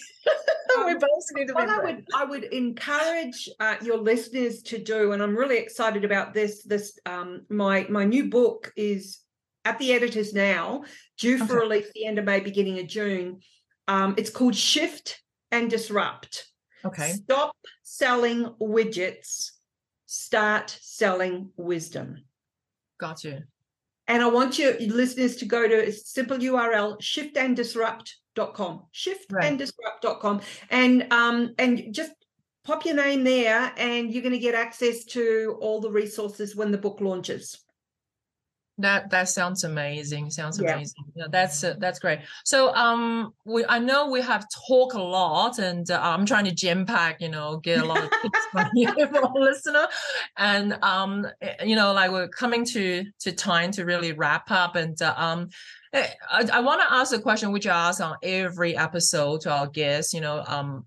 [0.77, 5.11] we're both need to what I would I would encourage uh, your listeners to do,
[5.11, 6.63] and I'm really excited about this.
[6.63, 9.19] This um, my my new book is
[9.63, 10.83] at the editors now,
[11.17, 11.67] due for okay.
[11.67, 13.39] release the end of May, beginning of June.
[13.87, 15.21] Um, it's called Shift
[15.51, 16.47] and Disrupt
[16.85, 17.13] Okay.
[17.13, 19.51] Stop selling widgets,
[20.05, 22.23] start selling wisdom.
[22.99, 23.39] Got you.
[24.07, 28.83] And I want your listeners to go to a simple URL shiftanddisrupt.com.
[28.93, 30.41] Shiftanddisrupt.com.
[30.69, 32.11] And um and just
[32.63, 36.71] pop your name there and you're going to get access to all the resources when
[36.71, 37.64] the book launches.
[38.77, 40.31] That that sounds amazing.
[40.31, 40.73] Sounds yeah.
[40.73, 41.05] amazing.
[41.15, 42.19] Yeah, that's uh, that's great.
[42.43, 46.53] So um, we I know we have talked a lot, and uh, I'm trying to
[46.53, 49.87] jam pack, you know, get a lot of tips from you for our listener,
[50.37, 54.75] and um, eh, you know, like we're coming to to time to really wrap up,
[54.75, 55.47] and uh, um,
[55.93, 56.11] I,
[56.51, 60.13] I want to ask a question which I ask on every episode to our guests.
[60.13, 60.85] You know, um,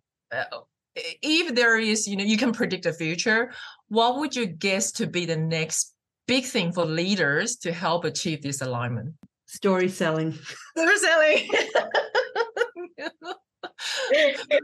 [0.94, 3.52] if there is, you know, you can predict the future.
[3.88, 5.94] What would you guess to be the next
[6.28, 9.14] big thing for leaders to help achieve this alignment?
[9.46, 10.32] Story selling.
[10.76, 11.48] Story selling.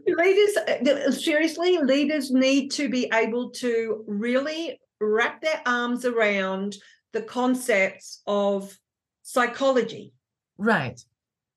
[0.07, 6.77] leaders seriously leaders need to be able to really wrap their arms around
[7.13, 8.77] the concepts of
[9.23, 10.13] psychology
[10.59, 11.01] right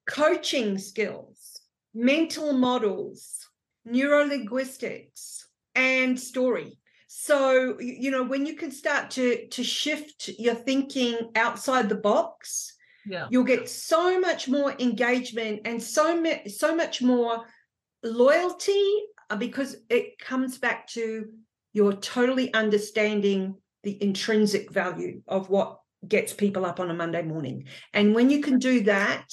[0.08, 1.62] coaching skills
[1.94, 3.48] mental models
[3.88, 5.44] neurolinguistics
[5.76, 6.78] and story
[7.20, 12.76] so you know when you can start to to shift your thinking outside the box
[13.08, 13.28] yeah.
[13.32, 17.44] you'll get so much more engagement and so much so much more
[18.04, 21.26] loyalty uh, because it comes back to
[21.74, 27.66] you're totally understanding the intrinsic value of what gets people up on a Monday morning.
[27.94, 29.26] And when you can do that,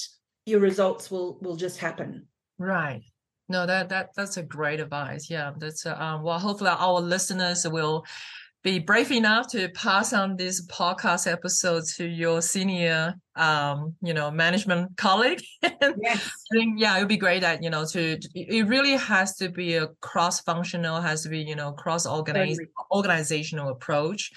[0.46, 2.26] your results will will just happen.
[2.58, 3.02] Right.
[3.48, 5.28] No, that that that's a great advice.
[5.28, 6.38] Yeah, that's uh, um, well.
[6.38, 8.04] Hopefully, our listeners will
[8.64, 14.30] be brave enough to pass on this podcast episode to your senior um you know
[14.30, 16.30] management colleague yes.
[16.50, 19.74] Think yeah it would be great that you know to it really has to be
[19.74, 24.32] a cross functional has to be you know cross organized organizational approach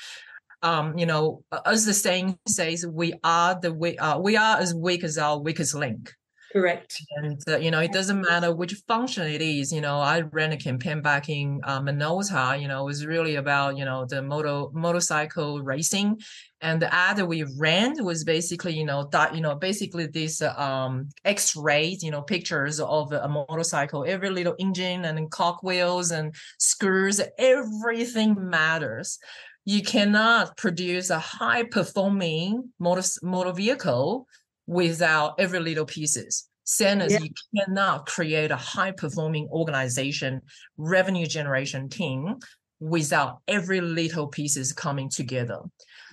[0.61, 4.75] um you know as the saying says we are the we uh, we are as
[4.75, 6.13] weak as our weakest link
[6.57, 6.99] Correct.
[7.17, 9.71] And uh, you know, it doesn't matter which function it is.
[9.71, 12.59] You know, I ran a campaign back in uh, Minolta.
[12.59, 16.19] You know, it was really about you know the motor motorcycle racing,
[16.61, 20.41] and the ad that we ran was basically you know that you know basically this
[20.41, 26.33] uh, um X-rays you know pictures of a motorcycle, every little engine and cogwheels and
[26.57, 29.19] screws, everything matters.
[29.65, 34.25] You cannot produce a high performing motor motor vehicle
[34.67, 36.47] without every little pieces.
[36.65, 37.19] Same as yeah.
[37.19, 40.41] you cannot create a high performing organization,
[40.77, 42.35] revenue generation team
[42.79, 45.59] without every little pieces coming together.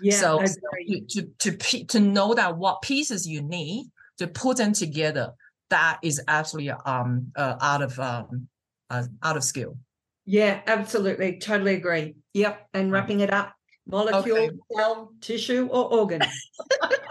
[0.00, 1.00] Yeah, so to,
[1.40, 3.86] to, to, to know that what pieces you need
[4.18, 5.32] to put them together,
[5.70, 8.48] that is absolutely um uh, out of um
[8.90, 9.76] uh, out of skill.
[10.24, 11.38] Yeah, absolutely.
[11.38, 12.14] Totally agree.
[12.34, 12.68] Yep.
[12.74, 13.52] And wrapping it up,
[13.86, 14.50] molecule, okay.
[14.74, 16.22] cell, tissue, or organ.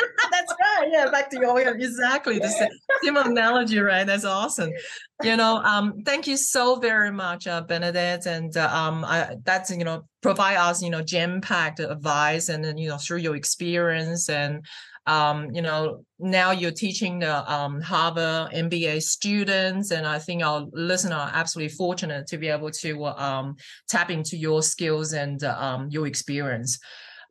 [0.91, 2.69] yeah, back to your exactly the same,
[3.03, 4.05] same analogy, right?
[4.05, 4.71] That's awesome.
[5.21, 9.71] You know, um, thank you so very much, uh, Bernadette, and uh, um, I, that's
[9.71, 13.35] you know provide us you know jam packed advice, and then you know through your
[13.35, 14.65] experience and
[15.05, 20.65] um, you know, now you're teaching the um, Harvard MBA students, and I think our
[20.71, 23.57] listeners are absolutely fortunate to be able to um,
[23.89, 26.79] tap into your skills and uh, um, your experience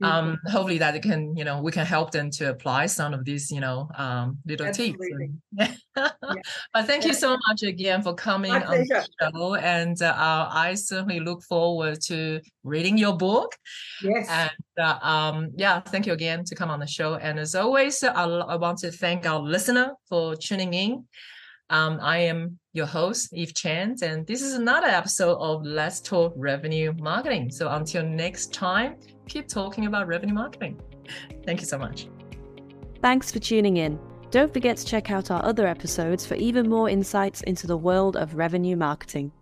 [0.03, 3.51] um, hopefully that can you know we can help them to apply some of these
[3.51, 5.31] you know um, little Absolutely.
[5.59, 6.05] tips yeah.
[6.73, 7.09] but thank yeah.
[7.09, 11.43] you so much again for coming My on the show and uh, i certainly look
[11.43, 13.55] forward to reading your book
[14.03, 17.55] yes and uh, um, yeah thank you again to come on the show and as
[17.55, 21.05] always I, I want to thank our listener for tuning in
[21.73, 26.35] um, I am your host, Eve Chen, and this is another episode of Let's Talk
[26.37, 27.51] Revenue Marketing.
[27.51, 28.97] So until next time,
[29.27, 30.81] keep talking about revenue marketing.
[31.47, 32.09] Thank you so much.
[33.01, 33.99] Thanks for tuning in.
[34.31, 38.17] Don't forget to check out our other episodes for even more insights into the world
[38.17, 39.33] of revenue marketing.